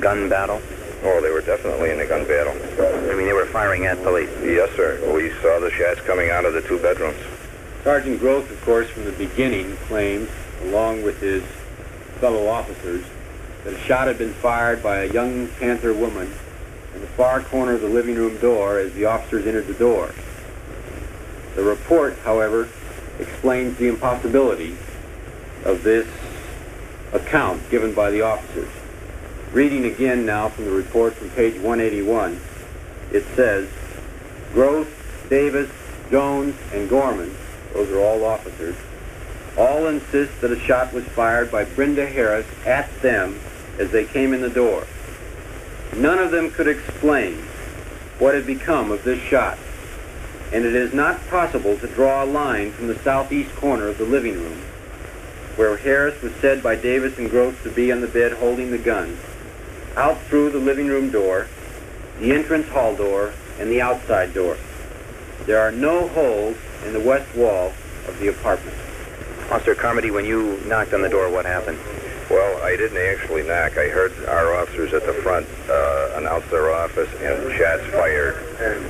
gun 0.00 0.28
battle. 0.28 0.60
Oh, 1.02 1.20
they 1.22 1.30
were 1.30 1.40
definitely 1.40 1.90
in 1.90 2.00
a 2.00 2.06
gun 2.06 2.26
battle. 2.26 2.52
I 2.52 3.14
mean, 3.14 3.26
they 3.26 3.32
were 3.32 3.46
firing 3.46 3.86
at 3.86 4.02
police. 4.02 4.30
Yes, 4.42 4.70
sir. 4.76 5.00
We 5.14 5.30
saw 5.40 5.58
the 5.58 5.70
shots 5.70 6.00
coming 6.02 6.30
out 6.30 6.44
of 6.44 6.52
the 6.52 6.60
two 6.60 6.78
bedrooms. 6.78 7.18
Sergeant 7.82 8.20
Groth, 8.20 8.50
of 8.50 8.60
course, 8.62 8.90
from 8.90 9.04
the 9.04 9.12
beginning 9.12 9.76
claimed, 9.88 10.28
along 10.64 11.02
with 11.02 11.18
his 11.20 11.42
fellow 12.20 12.48
officers, 12.48 13.04
that 13.64 13.72
a 13.72 13.78
shot 13.80 14.08
had 14.08 14.18
been 14.18 14.34
fired 14.34 14.82
by 14.82 15.04
a 15.04 15.12
young 15.12 15.48
Panther 15.58 15.94
woman 15.94 16.30
in 16.94 17.00
the 17.00 17.06
far 17.06 17.42
corner 17.42 17.72
of 17.72 17.80
the 17.80 17.88
living 17.88 18.16
room 18.16 18.36
door 18.38 18.78
as 18.78 18.92
the 18.92 19.06
officers 19.06 19.46
entered 19.46 19.66
the 19.66 19.74
door. 19.74 20.12
The 21.54 21.62
report, 21.62 22.18
however, 22.24 22.68
explains 23.18 23.78
the 23.78 23.88
impossibility 23.88 24.76
of 25.64 25.82
this 25.82 26.08
account 27.12 27.68
given 27.70 27.94
by 27.94 28.10
the 28.10 28.20
officers. 28.20 28.68
Reading 29.52 29.84
again 29.84 30.24
now 30.24 30.48
from 30.48 30.64
the 30.64 30.70
report 30.70 31.14
from 31.14 31.28
page 31.30 31.54
181, 31.54 32.40
it 33.10 33.24
says, 33.34 33.68
Groth, 34.52 35.26
Davis, 35.28 35.68
Jones, 36.08 36.54
and 36.72 36.88
Gorman, 36.88 37.34
those 37.72 37.90
are 37.90 37.98
all 37.98 38.24
officers, 38.24 38.76
all 39.58 39.88
insist 39.88 40.40
that 40.40 40.52
a 40.52 40.60
shot 40.60 40.92
was 40.92 41.04
fired 41.04 41.50
by 41.50 41.64
Brenda 41.64 42.06
Harris 42.06 42.46
at 42.64 42.88
them 43.02 43.40
as 43.76 43.90
they 43.90 44.04
came 44.04 44.32
in 44.32 44.40
the 44.40 44.48
door. 44.48 44.86
None 45.96 46.20
of 46.20 46.30
them 46.30 46.52
could 46.52 46.68
explain 46.68 47.34
what 48.20 48.36
had 48.36 48.46
become 48.46 48.92
of 48.92 49.02
this 49.02 49.20
shot, 49.20 49.58
and 50.52 50.64
it 50.64 50.76
is 50.76 50.94
not 50.94 51.26
possible 51.26 51.76
to 51.78 51.88
draw 51.88 52.22
a 52.22 52.24
line 52.24 52.70
from 52.70 52.86
the 52.86 52.98
southeast 53.00 53.52
corner 53.56 53.88
of 53.88 53.98
the 53.98 54.04
living 54.04 54.34
room, 54.34 54.60
where 55.56 55.76
Harris 55.76 56.22
was 56.22 56.32
said 56.36 56.62
by 56.62 56.76
Davis 56.76 57.18
and 57.18 57.28
Groth 57.28 57.60
to 57.64 57.70
be 57.70 57.90
on 57.90 58.00
the 58.00 58.06
bed 58.06 58.34
holding 58.34 58.70
the 58.70 58.78
gun, 58.78 59.18
out 59.96 60.20
through 60.22 60.50
the 60.50 60.58
living 60.58 60.86
room 60.86 61.10
door, 61.10 61.48
the 62.18 62.32
entrance 62.32 62.68
hall 62.68 62.94
door, 62.94 63.32
and 63.58 63.70
the 63.70 63.80
outside 63.80 64.32
door. 64.34 64.56
There 65.46 65.60
are 65.60 65.72
no 65.72 66.08
holes 66.08 66.56
in 66.86 66.92
the 66.92 67.00
west 67.00 67.34
wall 67.36 67.72
of 68.06 68.18
the 68.18 68.28
apartment. 68.28 68.76
Officer 69.50 69.74
Carmody, 69.74 70.10
when 70.10 70.24
you 70.24 70.60
knocked 70.66 70.94
on 70.94 71.02
the 71.02 71.08
door, 71.08 71.30
what 71.30 71.44
happened? 71.44 71.78
Well, 72.30 72.62
I 72.62 72.76
didn't 72.76 72.98
actually 72.98 73.42
knock. 73.42 73.76
I 73.76 73.88
heard 73.88 74.12
our 74.26 74.54
officers 74.54 74.92
at 74.92 75.04
the 75.04 75.12
front 75.14 75.48
uh, 75.68 76.12
announce 76.14 76.46
their 76.46 76.72
office 76.72 77.10
and 77.18 77.52
shots 77.58 77.82
fired. 77.90 78.36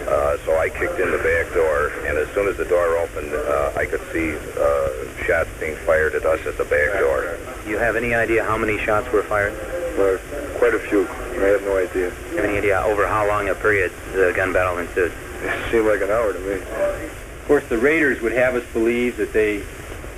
Uh, 0.07 0.37
so 0.45 0.59
I 0.59 0.69
kicked 0.69 1.01
in 1.01 1.11
the 1.11 1.17
back 1.19 1.55
door, 1.55 1.89
and 2.05 2.19
as 2.19 2.29
soon 2.35 2.49
as 2.49 2.59
the 2.59 2.67
door 2.67 2.99
opened, 2.99 3.33
uh, 3.33 3.73
I 3.75 3.87
could 3.87 4.03
see 4.13 4.37
uh, 4.37 5.25
shots 5.25 5.49
being 5.59 5.77
fired 5.87 6.15
at 6.15 6.27
us 6.27 6.47
at 6.47 6.59
the 6.59 6.65
back 6.65 7.01
door. 7.01 7.39
Do 7.65 7.71
you 7.71 7.79
have 7.79 7.97
any 7.97 8.15
idea 8.15 8.45
how 8.45 8.59
many 8.59 8.77
shots 8.85 9.11
were 9.11 9.23
fired? 9.23 9.55
Well, 10.01 10.19
quite 10.57 10.73
a 10.73 10.79
few. 10.79 11.07
I 11.07 11.49
have 11.49 11.63
no 11.63 11.77
idea. 11.77 12.09
Do 12.09 12.31
you 12.31 12.37
have 12.37 12.47
any 12.47 12.57
idea 12.57 12.81
over 12.81 13.07
how 13.07 13.29
long 13.29 13.51
a 13.51 13.55
period 13.55 13.93
the 14.15 14.33
gun 14.35 14.51
battle 14.51 14.79
ensued? 14.79 15.13
It 15.43 15.71
seemed 15.71 15.87
like 15.87 16.01
an 16.01 16.11
hour 16.11 16.33
to 16.33 16.39
me. 16.39 16.55
Of 16.55 17.45
course, 17.47 17.69
the 17.69 17.77
raiders 17.77 18.23
would 18.23 18.33
have 18.33 18.55
us 18.55 18.65
believe 18.73 19.19
that 19.19 19.35
they 19.35 19.63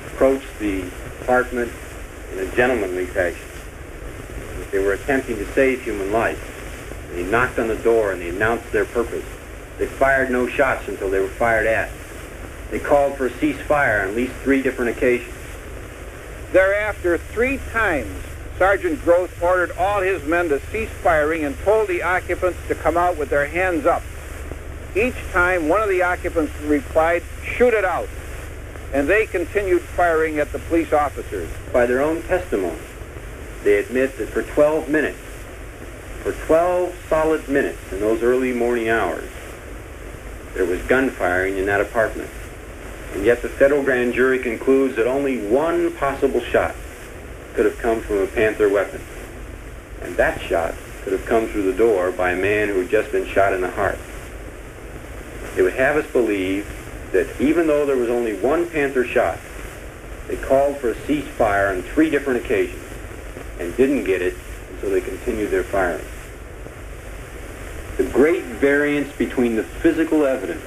approached 0.07 0.57
the 0.61 0.83
apartment 1.23 1.73
in 2.33 2.39
a 2.39 2.47
gentlemanly 2.55 3.07
fashion. 3.07 3.45
That 4.61 4.71
they 4.71 4.79
were 4.79 4.93
attempting 4.93 5.35
to 5.39 5.53
save 5.53 5.83
human 5.83 6.13
life. 6.13 6.39
They 7.13 7.25
knocked 7.25 7.59
on 7.59 7.67
the 7.67 7.75
door 7.75 8.13
and 8.13 8.23
they 8.23 8.29
announced 8.29 8.71
their 8.71 8.85
purpose. 8.85 9.25
They 9.79 9.87
fired 9.87 10.31
no 10.31 10.47
shots 10.47 10.87
until 10.87 11.11
they 11.11 11.19
were 11.19 11.27
fired 11.27 11.67
at. 11.67 11.91
They 12.71 12.79
called 12.79 13.17
for 13.17 13.27
a 13.27 13.31
ceasefire 13.31 14.05
on 14.05 14.11
at 14.11 14.15
least 14.15 14.35
three 14.45 14.63
different 14.63 14.97
occasions. 14.97 15.35
Thereafter, 16.53 17.19
three 17.19 17.59
times, 17.73 18.15
Sergeant 18.63 19.03
Groth 19.03 19.43
ordered 19.43 19.73
all 19.77 20.03
his 20.03 20.23
men 20.23 20.49
to 20.51 20.61
cease 20.71 20.89
firing 21.03 21.45
and 21.45 21.59
told 21.65 21.89
the 21.89 22.05
occupants 22.05 22.61
to 22.69 22.77
come 22.77 22.97
out 22.97 23.19
with 23.19 23.29
their 23.29 23.49
hands 23.49 23.87
up. 23.87 24.05
Each 24.95 25.17
time, 25.33 25.69
one 25.69 25.83
of 25.83 25.89
the 25.89 26.03
occupants 26.03 26.53
replied, 26.61 27.25
shoot 27.45 27.75
it 27.75 27.85
out. 27.85 28.09
And 28.93 29.09
they 29.09 29.27
continued 29.27 29.83
firing 29.83 30.39
at 30.39 30.53
the 30.53 30.61
police 30.61 30.93
officers. 30.93 31.51
By 31.73 31.87
their 31.87 32.01
own 32.01 32.23
testimony, 32.23 32.79
they 33.65 33.79
admit 33.79 34.17
that 34.19 34.29
for 34.29 34.45
12 34.45 34.89
minutes, 34.89 35.19
for 36.23 36.31
12 36.47 36.95
solid 37.09 37.49
minutes 37.49 37.81
in 37.91 37.99
those 37.99 38.23
early 38.23 38.53
morning 38.53 38.89
hours, 38.89 39.29
there 40.55 40.67
was 40.67 40.81
gunfiring 40.83 41.59
in 41.59 41.67
that 41.67 41.81
apartment. 41.81 42.31
And 43.15 43.25
yet 43.25 43.43
the 43.43 43.49
federal 43.49 43.83
grand 43.83 44.15
jury 44.15 44.39
concludes 44.39 44.95
that 44.95 45.09
only 45.09 45.45
one 45.49 45.93
possible 45.97 46.41
shot 46.41 46.77
could 47.55 47.65
have 47.65 47.79
come 47.79 48.01
from 48.01 48.19
a 48.19 48.27
Panther 48.27 48.69
weapon. 48.69 49.01
And 50.03 50.17
that 50.17 50.41
shot 50.41 50.75
could 51.03 51.13
have 51.13 51.27
come 51.27 51.49
through 51.49 51.71
the 51.71 51.77
door 51.77 52.13
by 52.13 52.33
a 52.33 52.37
man 52.37 52.69
who 52.69 52.81
had 52.81 52.91
just 52.91 53.13
been 53.13 53.27
shot 53.27 53.53
in 53.53 53.61
the 53.61 53.71
heart. 53.71 53.99
They 55.55 55.63
would 55.63 55.75
have 55.75 55.97
us 55.97 56.11
believe 56.13 56.67
that 57.13 57.41
even 57.41 57.67
though 57.67 57.85
there 57.85 57.97
was 57.97 58.09
only 58.09 58.35
one 58.35 58.69
Panther 58.69 59.05
shot, 59.05 59.39
they 60.29 60.37
called 60.37 60.79
for 60.79 60.91
a 60.91 60.95
ceasefire 60.95 61.77
on 61.77 61.83
three 61.83 62.09
different 62.09 62.45
occasions 62.45 62.83
and 63.59 63.77
didn't 63.77 64.05
get 64.05 64.23
it, 64.23 64.35
so 64.81 64.89
they 64.89 65.01
continued 65.01 65.51
their 65.51 65.65
firing. 65.65 66.05
The 67.97 68.05
great 68.05 68.45
variance 68.45 69.13
between 69.17 69.57
the 69.57 69.65
physical 69.65 70.25
evidence 70.25 70.65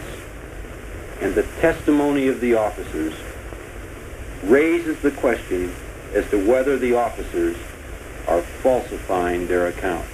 and 1.21 1.34
the 1.34 1.43
testimony 1.60 2.28
of 2.28 2.39
the 2.41 2.54
officers 2.54 3.13
raises 4.43 5.00
the 5.00 5.12
question 5.12 5.74
as 6.15 6.28
to 6.32 6.43
whether 6.43 6.80
the 6.80 6.95
officers 6.95 7.58
are 8.28 8.41
falsifying 8.41 9.47
their 9.47 9.67
accounts. 9.67 10.10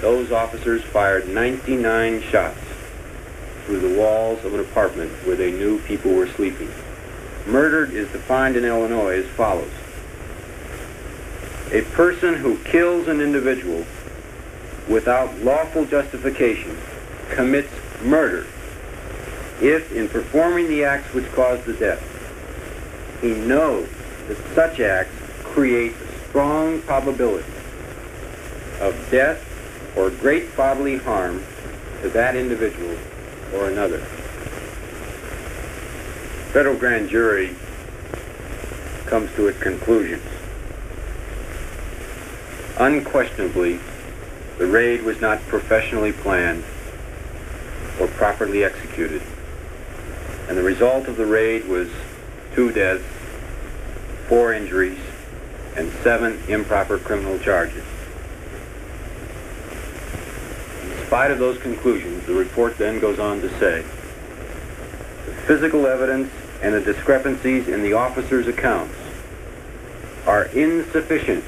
Those 0.00 0.30
officers 0.30 0.82
fired 0.82 1.28
99 1.28 2.20
shots 2.22 2.58
through 3.64 3.80
the 3.80 3.98
walls 3.98 4.44
of 4.44 4.52
an 4.52 4.60
apartment 4.60 5.10
where 5.24 5.36
they 5.36 5.52
knew 5.52 5.80
people 5.82 6.12
were 6.12 6.26
sleeping. 6.26 6.70
Murdered 7.46 7.92
is 7.94 8.10
defined 8.10 8.56
in 8.56 8.64
Illinois 8.64 9.22
as 9.22 9.26
follows. 9.30 9.70
A 11.72 11.82
person 11.92 12.34
who 12.34 12.58
kills 12.64 13.08
an 13.08 13.20
individual 13.20 13.86
without 14.88 15.36
lawful 15.38 15.84
justification 15.84 16.76
commits 17.30 17.72
murder 18.02 18.46
if, 19.60 19.90
in 19.92 20.08
performing 20.08 20.68
the 20.68 20.84
acts 20.84 21.12
which 21.14 21.26
cause 21.32 21.64
the 21.64 21.72
death, 21.72 22.02
he 23.22 23.30
knows 23.34 23.88
that 24.28 24.54
such 24.54 24.80
acts 24.80 25.12
create 25.42 25.92
a 25.92 26.28
strong 26.28 26.80
probability 26.82 27.48
of 28.80 29.08
death 29.10 29.42
or 29.96 30.10
great 30.10 30.54
bodily 30.56 30.98
harm 30.98 31.42
to 32.02 32.08
that 32.10 32.36
individual 32.36 32.96
or 33.54 33.68
another. 33.68 33.98
Federal 36.52 36.76
grand 36.76 37.08
jury 37.08 37.54
comes 39.06 39.32
to 39.36 39.46
its 39.48 39.58
conclusions. 39.60 40.22
Unquestionably, 42.78 43.78
the 44.58 44.66
raid 44.66 45.02
was 45.02 45.20
not 45.20 45.40
professionally 45.48 46.12
planned 46.12 46.64
or 48.00 48.06
properly 48.08 48.64
executed. 48.64 49.22
And 50.48 50.56
the 50.56 50.62
result 50.62 51.08
of 51.08 51.16
the 51.16 51.26
raid 51.26 51.66
was 51.66 51.88
two 52.54 52.72
deaths, 52.72 53.04
four 54.28 54.52
injuries, 54.52 54.98
and 55.76 55.92
seven 56.02 56.42
improper 56.48 56.98
criminal 56.98 57.38
charges. 57.38 57.84
In 60.82 61.06
spite 61.06 61.30
of 61.30 61.38
those 61.38 61.58
conclusions, 61.58 62.26
the 62.26 62.34
report 62.34 62.78
then 62.78 62.98
goes 62.98 63.18
on 63.18 63.40
to 63.42 63.48
say, 63.58 63.82
the 63.82 65.32
physical 65.46 65.86
evidence 65.86 66.32
and 66.62 66.74
the 66.74 66.80
discrepancies 66.80 67.68
in 67.68 67.82
the 67.82 67.92
officers' 67.92 68.48
accounts 68.48 68.94
are 70.26 70.46
insufficient 70.46 71.44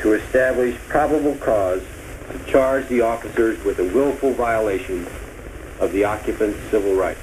to 0.00 0.14
establish 0.14 0.76
probable 0.88 1.34
cause 1.36 1.82
to 2.30 2.38
charge 2.50 2.86
the 2.88 3.00
officers 3.00 3.62
with 3.64 3.78
a 3.80 3.84
willful 3.84 4.32
violation 4.32 5.06
of 5.80 5.92
the 5.92 6.04
occupant's 6.04 6.58
civil 6.70 6.94
rights. 6.94 7.20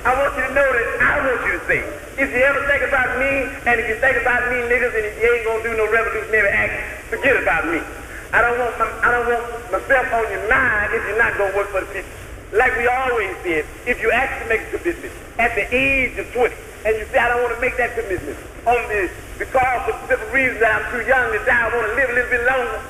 I 0.00 0.16
want 0.16 0.32
you 0.32 0.48
to 0.48 0.54
know 0.56 0.64
that 0.64 0.88
I 1.04 1.20
want 1.20 1.44
you 1.44 1.60
to 1.60 1.64
think. 1.68 1.84
If 2.16 2.32
you 2.32 2.40
ever 2.40 2.64
think 2.64 2.88
about 2.88 3.20
me, 3.20 3.52
and 3.68 3.76
if 3.76 3.84
you 3.84 4.00
think 4.00 4.16
about 4.16 4.48
me, 4.48 4.64
niggas, 4.64 4.96
and 4.96 5.04
if 5.04 5.14
you 5.20 5.28
ain't 5.28 5.44
gonna 5.44 5.60
do 5.60 5.76
no 5.76 5.92
revolutionary 5.92 6.48
act, 6.48 7.04
forget 7.12 7.36
about 7.36 7.68
me. 7.68 7.84
I 8.32 8.40
don't 8.40 8.56
want 8.56 8.80
my, 8.80 8.88
I 9.04 9.12
don't 9.12 9.28
want 9.28 9.44
myself 9.68 10.08
on 10.16 10.24
your 10.32 10.48
mind 10.48 10.96
if 10.96 11.04
you're 11.04 11.20
not 11.20 11.36
gonna 11.36 11.52
work 11.52 11.68
for 11.68 11.84
the 11.84 11.90
people. 11.92 12.08
Like 12.56 12.72
we 12.80 12.88
always 12.88 13.36
did, 13.44 13.68
if 13.84 14.00
you 14.00 14.08
actually 14.08 14.48
make 14.48 14.72
a 14.72 14.80
commitment 14.80 15.12
at 15.36 15.52
the 15.52 15.68
age 15.68 16.16
of 16.16 16.32
20, 16.32 16.48
and 16.88 16.96
you 16.96 17.04
say, 17.12 17.20
I 17.20 17.28
don't 17.28 17.44
want 17.44 17.54
to 17.54 17.60
make 17.60 17.76
that 17.76 17.92
commitment 17.92 18.40
on 18.64 18.80
this 18.88 19.12
because 19.36 19.84
of 19.84 20.00
simple 20.08 20.32
reasons 20.32 20.64
that 20.64 20.80
I'm 20.80 20.86
too 20.96 21.04
young 21.04 21.28
to 21.28 21.44
die, 21.44 21.60
I 21.60 21.68
want 21.76 21.92
to 21.92 21.94
live 22.00 22.08
a 22.08 22.14
little 22.16 22.32
bit 22.32 22.44
longer. 22.48 22.80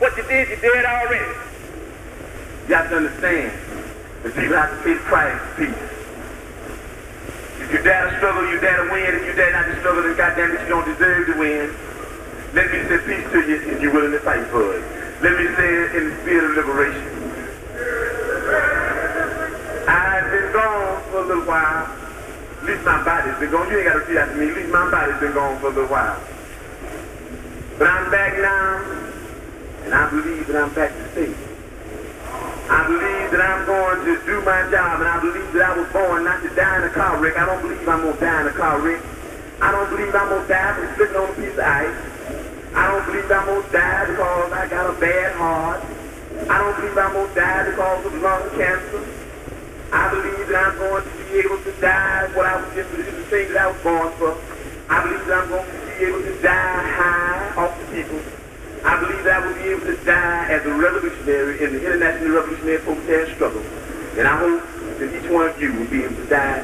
What 0.00 0.16
you 0.16 0.24
did, 0.24 0.48
you 0.48 0.56
did 0.56 0.84
already. 0.88 1.28
You 2.68 2.74
have 2.74 2.88
to 2.88 2.96
understand 3.04 3.52
that 4.24 4.32
people 4.32 4.56
have 4.56 4.72
to 4.72 4.80
pay 4.80 4.94
the 4.96 5.04
price 5.04 5.36
for 5.36 5.68
peace. 5.68 5.97
You 7.70 7.82
dare 7.82 8.08
to 8.08 8.16
struggle, 8.16 8.48
you 8.48 8.58
dare 8.60 8.82
to 8.82 8.90
win. 8.90 9.14
If 9.14 9.26
you 9.26 9.34
dare 9.34 9.52
not 9.52 9.66
to 9.66 9.78
struggle, 9.80 10.02
then 10.02 10.16
goddamn 10.16 10.56
it, 10.56 10.62
you 10.62 10.68
don't 10.68 10.88
deserve 10.88 11.26
to 11.28 11.38
win. 11.38 11.68
Let 12.54 12.72
me 12.72 12.80
say 12.88 12.96
peace 13.04 13.28
to 13.28 13.40
you 13.44 13.56
if 13.60 13.82
you're 13.82 13.92
willing 13.92 14.12
to 14.12 14.20
fight 14.20 14.46
for 14.48 14.72
it. 14.72 14.82
Let 15.20 15.36
me 15.36 15.52
say 15.52 15.68
it 15.68 15.94
in 15.96 16.08
the 16.08 16.16
spirit 16.22 16.56
of 16.56 16.64
liberation. 16.64 17.04
I've 19.84 20.30
been 20.32 20.52
gone 20.52 21.02
for 21.12 21.18
a 21.18 21.26
little 21.28 21.44
while. 21.44 21.84
At 21.84 22.64
least 22.64 22.84
my 22.84 23.04
body's 23.04 23.36
been 23.38 23.50
gone. 23.50 23.70
You 23.70 23.78
ain't 23.78 23.88
got 23.88 24.00
to 24.00 24.06
see 24.06 24.14
that 24.14 24.32
to 24.32 24.36
me. 24.36 24.48
At 24.48 24.56
least 24.56 24.72
my 24.72 24.90
body's 24.90 25.20
been 25.20 25.34
gone 25.34 25.60
for 25.60 25.66
a 25.66 25.70
little 25.70 25.92
while. 25.92 26.20
But 27.76 27.86
I'm 27.86 28.10
back 28.10 28.32
now, 28.40 28.80
and 29.84 29.94
I 29.94 30.08
believe 30.08 30.46
that 30.46 30.56
I'm 30.56 30.72
back 30.72 30.90
to 30.90 31.12
stay. 31.12 31.47
I 32.68 32.84
believe 32.84 33.32
that 33.32 33.40
I'm 33.40 33.64
going 33.64 34.04
to 34.04 34.14
do 34.28 34.44
my 34.44 34.60
job, 34.68 35.00
and 35.00 35.08
I 35.08 35.16
believe 35.24 35.52
that 35.56 35.72
I 35.72 35.80
was 35.80 35.88
born 35.88 36.24
not 36.24 36.42
to 36.44 36.52
die 36.52 36.76
in 36.76 36.84
a 36.84 36.92
car 36.92 37.16
wreck. 37.16 37.36
I 37.40 37.46
don't 37.46 37.62
believe 37.64 37.88
I'm 37.88 38.02
going 38.02 38.12
to 38.12 38.20
die 38.20 38.40
in 38.42 38.46
a 38.48 38.52
car 38.52 38.76
wreck. 38.80 39.00
I 39.60 39.72
don't 39.72 39.88
believe 39.88 40.14
I'm 40.14 40.28
going 40.28 40.42
to 40.44 40.48
die 40.52 40.74
from 40.76 40.88
slipping 40.96 41.16
on 41.16 41.32
a 41.32 41.34
piece 41.34 41.56
of 41.56 41.64
ice. 41.64 41.96
I 42.76 42.82
don't 42.92 43.06
believe 43.08 43.30
I'm 43.32 43.46
going 43.48 43.64
to 43.64 43.72
die 43.72 44.04
because 44.12 44.52
I 44.52 44.68
got 44.68 44.84
a 44.84 45.00
bad 45.00 45.32
heart. 45.40 45.80
I 46.44 46.54
don't 46.60 46.76
believe 46.76 46.98
I'm 46.98 47.12
going 47.16 47.28
to 47.28 47.34
die 47.40 47.62
because 47.72 48.04
of 48.04 48.14
lung 48.20 48.44
cancer. 48.52 49.02
I 49.88 50.04
believe 50.12 50.48
that 50.52 50.60
I'm 50.68 50.76
going 50.76 51.04
to 51.08 51.12
be 51.24 51.40
able 51.40 51.60
to 51.64 51.72
die 51.80 52.28
what 52.36 52.44
I 52.44 52.60
was 52.60 52.68
just 52.76 52.92
the 52.92 53.02
thing 53.32 53.48
that 53.56 53.64
I 53.64 53.66
was 53.72 53.80
born 53.80 54.12
for. 54.20 54.36
I 54.92 55.02
believe 55.08 55.24
that 55.24 55.40
I'm 55.40 55.48
going 55.48 55.64
to 55.64 55.72
be 55.72 56.04
able 56.04 56.20
to 56.20 56.34
die 56.44 56.84
high 57.00 57.54
off 57.56 57.72
the 57.80 57.86
people. 57.96 58.37
I 58.84 59.00
believe 59.00 59.26
I 59.26 59.38
will 59.44 59.54
be 59.54 59.68
able 59.70 59.86
to 59.86 59.96
die 60.04 60.48
as 60.50 60.64
a 60.64 60.72
revolutionary 60.72 61.64
in 61.64 61.72
the 61.74 61.84
international 61.84 62.30
revolutionary 62.30 62.78
protest 62.78 63.34
struggle. 63.34 63.62
And 64.16 64.26
I 64.26 64.36
hope 64.36 64.62
that 64.98 65.14
each 65.14 65.30
one 65.30 65.48
of 65.48 65.60
you 65.60 65.72
will 65.72 65.86
be 65.86 66.04
able 66.04 66.16
to 66.16 66.26
die 66.26 66.60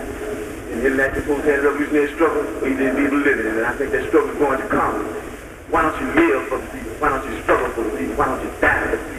in 0.71 0.81
the 0.81 0.87
international 0.87 1.23
protest 1.23 1.63
revolutionary 1.65 2.13
struggle, 2.15 2.43
or 2.63 2.69
you 2.69 2.77
didn't 2.77 2.97
be 2.97 3.03
able 3.07 3.19
to 3.19 3.25
live 3.25 3.41
in 3.41 3.47
it. 3.47 3.57
And 3.57 3.67
I 3.67 3.73
think 3.75 3.93
that 3.93 4.09
struggle 4.09 4.31
is 4.31 4.39
going 4.39 4.61
to 4.61 4.69
come. 4.69 5.05
Why 5.71 5.83
don't 5.83 6.01
you 6.01 6.07
live 6.15 6.49
for 6.49 6.59
the 6.59 6.67
people? 6.67 6.93
Why 6.99 7.09
don't 7.11 7.25
you 7.31 7.43
struggle 7.43 7.69
for 7.71 7.83
the 7.83 7.97
people? 7.99 8.15
Why 8.17 8.27
don't 8.27 8.43
you 8.43 8.51
die 8.61 8.81
for 8.85 8.97
the 8.97 9.03
people? 9.03 9.15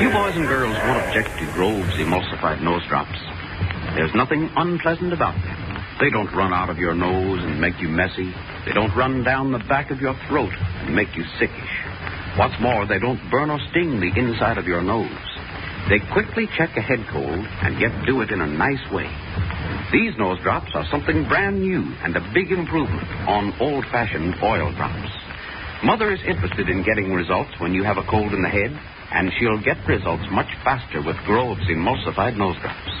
You 0.00 0.08
boys 0.08 0.34
and 0.34 0.48
to 1.10 1.50
Grove's 1.54 1.98
emulsified 1.98 2.62
nose 2.62 2.86
drops. 2.86 3.18
There's 3.98 4.14
nothing 4.14 4.48
unpleasant 4.54 5.12
about 5.12 5.34
them. 5.42 5.58
They 5.98 6.08
don't 6.08 6.30
run 6.30 6.54
out 6.54 6.70
of 6.70 6.78
your 6.78 6.94
nose 6.94 7.42
and 7.42 7.60
make 7.60 7.80
you 7.80 7.88
messy. 7.88 8.30
They 8.64 8.72
don't 8.72 8.94
run 8.94 9.24
down 9.24 9.50
the 9.50 9.58
back 9.58 9.90
of 9.90 9.98
your 9.98 10.14
throat 10.28 10.52
and 10.54 10.94
make 10.94 11.16
you 11.16 11.24
sickish. 11.42 12.38
What's 12.38 12.54
more, 12.60 12.86
they 12.86 13.00
don't 13.00 13.18
burn 13.28 13.50
or 13.50 13.58
sting 13.70 13.98
the 13.98 14.14
inside 14.14 14.56
of 14.56 14.66
your 14.66 14.82
nose. 14.82 15.10
They 15.90 15.98
quickly 16.14 16.46
check 16.56 16.76
a 16.76 16.80
head 16.80 17.02
cold 17.10 17.42
and 17.42 17.80
yet 17.80 18.06
do 18.06 18.20
it 18.20 18.30
in 18.30 18.40
a 18.40 18.46
nice 18.46 18.86
way. 18.94 19.10
These 19.90 20.14
nose 20.16 20.38
drops 20.44 20.70
are 20.74 20.86
something 20.92 21.26
brand 21.26 21.60
new 21.60 21.82
and 22.06 22.14
a 22.14 22.30
big 22.32 22.52
improvement 22.52 23.10
on 23.26 23.58
old 23.58 23.84
fashioned 23.90 24.36
oil 24.44 24.70
drops. 24.78 25.10
Mother 25.82 26.12
is 26.12 26.20
interested 26.22 26.68
in 26.68 26.84
getting 26.84 27.12
results 27.12 27.50
when 27.58 27.74
you 27.74 27.82
have 27.82 27.98
a 27.98 28.06
cold 28.08 28.32
in 28.32 28.42
the 28.42 28.48
head, 28.48 28.70
and 29.12 29.30
she'll 29.38 29.62
get 29.62 29.76
results 29.86 30.24
much 30.30 30.48
faster 30.64 31.02
with 31.02 31.16
Grove's 31.26 31.66
emulsified 31.68 32.36
nose 32.36 32.56
drops. 32.62 32.92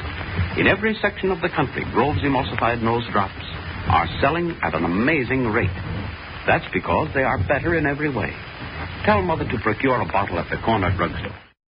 In 0.58 0.66
every 0.66 0.96
section 1.00 1.30
of 1.30 1.40
the 1.40 1.48
country, 1.48 1.84
Grove's 1.92 2.22
emulsified 2.22 2.82
nose 2.82 3.06
drops 3.12 3.44
are 3.88 4.08
selling 4.20 4.56
at 4.62 4.74
an 4.74 4.84
amazing 4.84 5.46
rate. 5.46 5.74
That's 6.46 6.66
because 6.72 7.08
they 7.14 7.22
are 7.22 7.38
better 7.46 7.74
in 7.76 7.86
every 7.86 8.10
way. 8.10 8.32
Tell 9.04 9.22
Mother 9.22 9.44
to 9.44 9.58
procure 9.62 10.00
a 10.00 10.06
bottle 10.06 10.38
at 10.38 10.50
the 10.50 10.58
corner 10.64 10.94
drugstore. 10.96 11.49